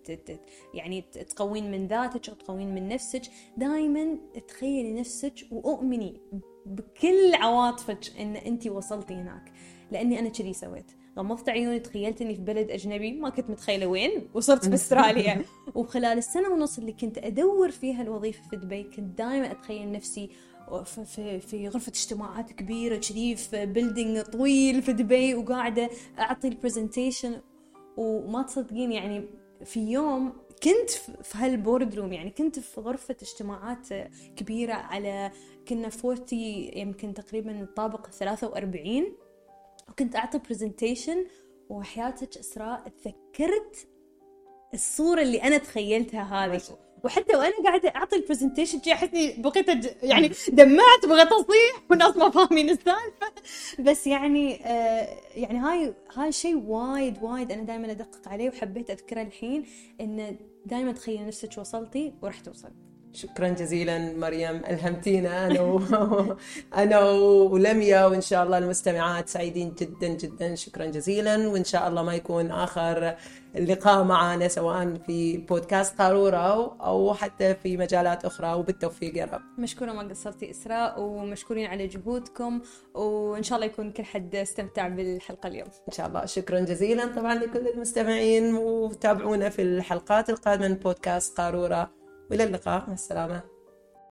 يعني 0.74 1.00
تقوين 1.00 1.70
من 1.70 1.86
ذاتك 1.86 2.28
أو 2.28 2.34
تقوين 2.34 2.74
من 2.74 2.88
نفسك. 2.88 3.22
دائما 3.56 4.18
تخيلي 4.48 4.92
نفسك 5.00 5.34
وأؤمني 5.50 6.20
بكل 6.66 7.34
عواطفك 7.34 8.20
إن 8.20 8.36
أنت 8.36 8.66
وصلتي 8.66 9.14
هناك. 9.14 9.52
لأني 9.92 10.18
أنا 10.18 10.28
كذي 10.28 10.52
سويت. 10.52 10.92
غمضت 11.18 11.48
عيوني 11.48 11.78
تخيلت 11.78 12.22
إني 12.22 12.34
في 12.34 12.40
بلد 12.40 12.70
أجنبي 12.70 13.12
ما 13.12 13.30
كنت 13.30 13.50
متخيلة 13.50 13.86
وين 13.86 14.28
وصرت 14.34 14.68
باستراليا 14.68 15.44
وخلال 15.74 16.18
السنة 16.18 16.48
ونص 16.48 16.78
اللي 16.78 16.92
كنت 16.92 17.18
أدور 17.18 17.70
فيها 17.70 18.02
الوظيفة 18.02 18.48
في 18.50 18.56
دبي 18.56 18.82
كنت 18.82 19.18
دائما 19.18 19.50
أتخيل 19.52 19.92
نفسي 19.92 20.30
في, 21.04 21.40
في 21.40 21.68
غرفة 21.68 21.90
اجتماعات 21.90 22.52
كبيرة 22.52 22.96
كذي 22.96 23.36
في 23.36 23.66
building 23.66 24.20
طويل 24.20 24.82
في 24.82 24.92
دبي 24.92 25.34
وقاعدة 25.34 25.90
أعطي 26.18 26.48
ال 26.48 26.55
presentation 26.55 27.40
وما 27.96 28.42
تصدقين 28.42 28.92
يعني 28.92 29.24
في 29.64 29.80
يوم 29.80 30.32
كنت 30.62 30.90
في 31.22 31.38
ه 31.38 31.46
ال 31.46 31.54
board 31.54 31.94
room 31.94 32.12
يعني 32.12 32.30
كنت 32.30 32.58
في 32.58 32.80
غرفة 32.80 33.16
اجتماعات 33.22 33.88
كبيرة 34.36 34.72
على 34.74 35.30
كنا 35.68 35.90
40 36.04 36.26
يمكن 36.76 37.14
تقريبا 37.14 37.62
الطابق 37.62 38.06
43 38.06 39.04
وكنت 39.88 40.16
أعطي 40.16 40.38
presentation 40.38 41.26
وحياتك 41.68 42.38
إسراء 42.38 42.88
تذكرت 42.88 43.88
الصورة 44.74 45.22
اللي 45.22 45.42
أنا 45.42 45.58
تخيلتها 45.58 46.22
هذه. 46.22 46.62
وحتى 47.04 47.36
وأنا 47.36 47.54
قاعدة 47.64 47.88
أعطي 47.88 48.16
ال 48.16 48.21
presentation 48.21 48.78
جي 48.78 48.92
أحسني 48.92 49.34
بقيت 49.38 49.66
يعني 50.02 50.30
دمعت 50.48 51.06
بغيت 51.06 51.28
أصيح 51.32 51.82
والناس 51.90 52.16
ما 52.16 52.30
فاهمين 52.30 52.70
السالفة. 52.70 53.32
بس 53.78 54.06
يعني 54.06 54.66
آه 54.66 55.08
يعني 55.34 55.58
هاي 55.58 55.94
هاي 56.14 56.32
شيء 56.32 56.56
وايد 56.56 57.22
وايد 57.22 57.52
أنا 57.52 57.62
دائما 57.62 57.90
أدقق 57.90 58.28
عليه 58.28 58.48
وحبيت 58.48 58.90
أذكره 58.90 59.22
الحين 59.22 59.64
إنه 60.00 60.36
دائما 60.66 60.92
تخيل 60.92 61.26
نفسك 61.26 61.58
وصلتي 61.58 62.14
وراح 62.22 62.40
توصل 62.40 62.70
شكرا 63.14 63.48
جزيلا 63.48 64.16
مريم. 64.16 64.56
ألهمتينا 64.56 65.46
أنا 65.46 65.60
و... 65.60 65.80
أنا 66.82 67.00
ولميا 67.52 68.06
وإن 68.06 68.20
شاء 68.20 68.44
الله 68.44 68.58
المستمعات 68.58 69.28
سعيدين 69.28 69.74
جدا 69.78 70.08
جدا. 70.08 70.54
شكرا 70.54 70.86
جزيلا. 70.86 71.48
وإن 71.48 71.64
شاء 71.64 71.88
الله 71.88 72.02
ما 72.02 72.14
يكون 72.14 72.50
آخر 72.50 73.16
اللقاء 73.56 74.04
معنا 74.04 74.48
سواء 74.48 74.94
في 75.06 75.36
بودكاست 75.36 75.98
قارورة 75.98 76.76
أو 76.80 77.14
حتى 77.14 77.54
في 77.54 77.76
مجالات 77.76 78.24
أخرى. 78.24 78.52
وبالتوفيق 78.52 79.16
يا 79.16 79.24
رب. 79.24 79.42
مشكورة 79.58 79.92
ما 79.92 80.02
قصرتي 80.02 80.50
إسراء 80.50 81.00
ومشكورين 81.00 81.66
على 81.66 81.86
جهودكم. 81.86 82.60
وإن 82.94 83.42
شاء 83.42 83.56
الله 83.56 83.66
يكون 83.66 83.90
كل 83.90 84.04
حد 84.04 84.34
استمتع 84.34 84.88
بالحلقة 84.88 85.46
اليوم. 85.46 85.68
إن 85.88 85.92
شاء 85.92 86.06
الله. 86.06 86.26
شكرا 86.26 86.60
جزيلا 86.60 87.06
طبعا 87.06 87.34
لكل 87.34 87.68
المستمعين 87.68 88.54
وتابعونا 88.54 89.48
في 89.48 89.62
الحلقات 89.62 90.30
القادمة 90.30 90.68
من 90.68 90.74
بودكاست 90.74 91.38
قارورة. 91.38 92.03
وإلى 92.30 92.44
اللقاء 92.44 92.84
مع 92.86 92.92
السلامة. 92.92 93.53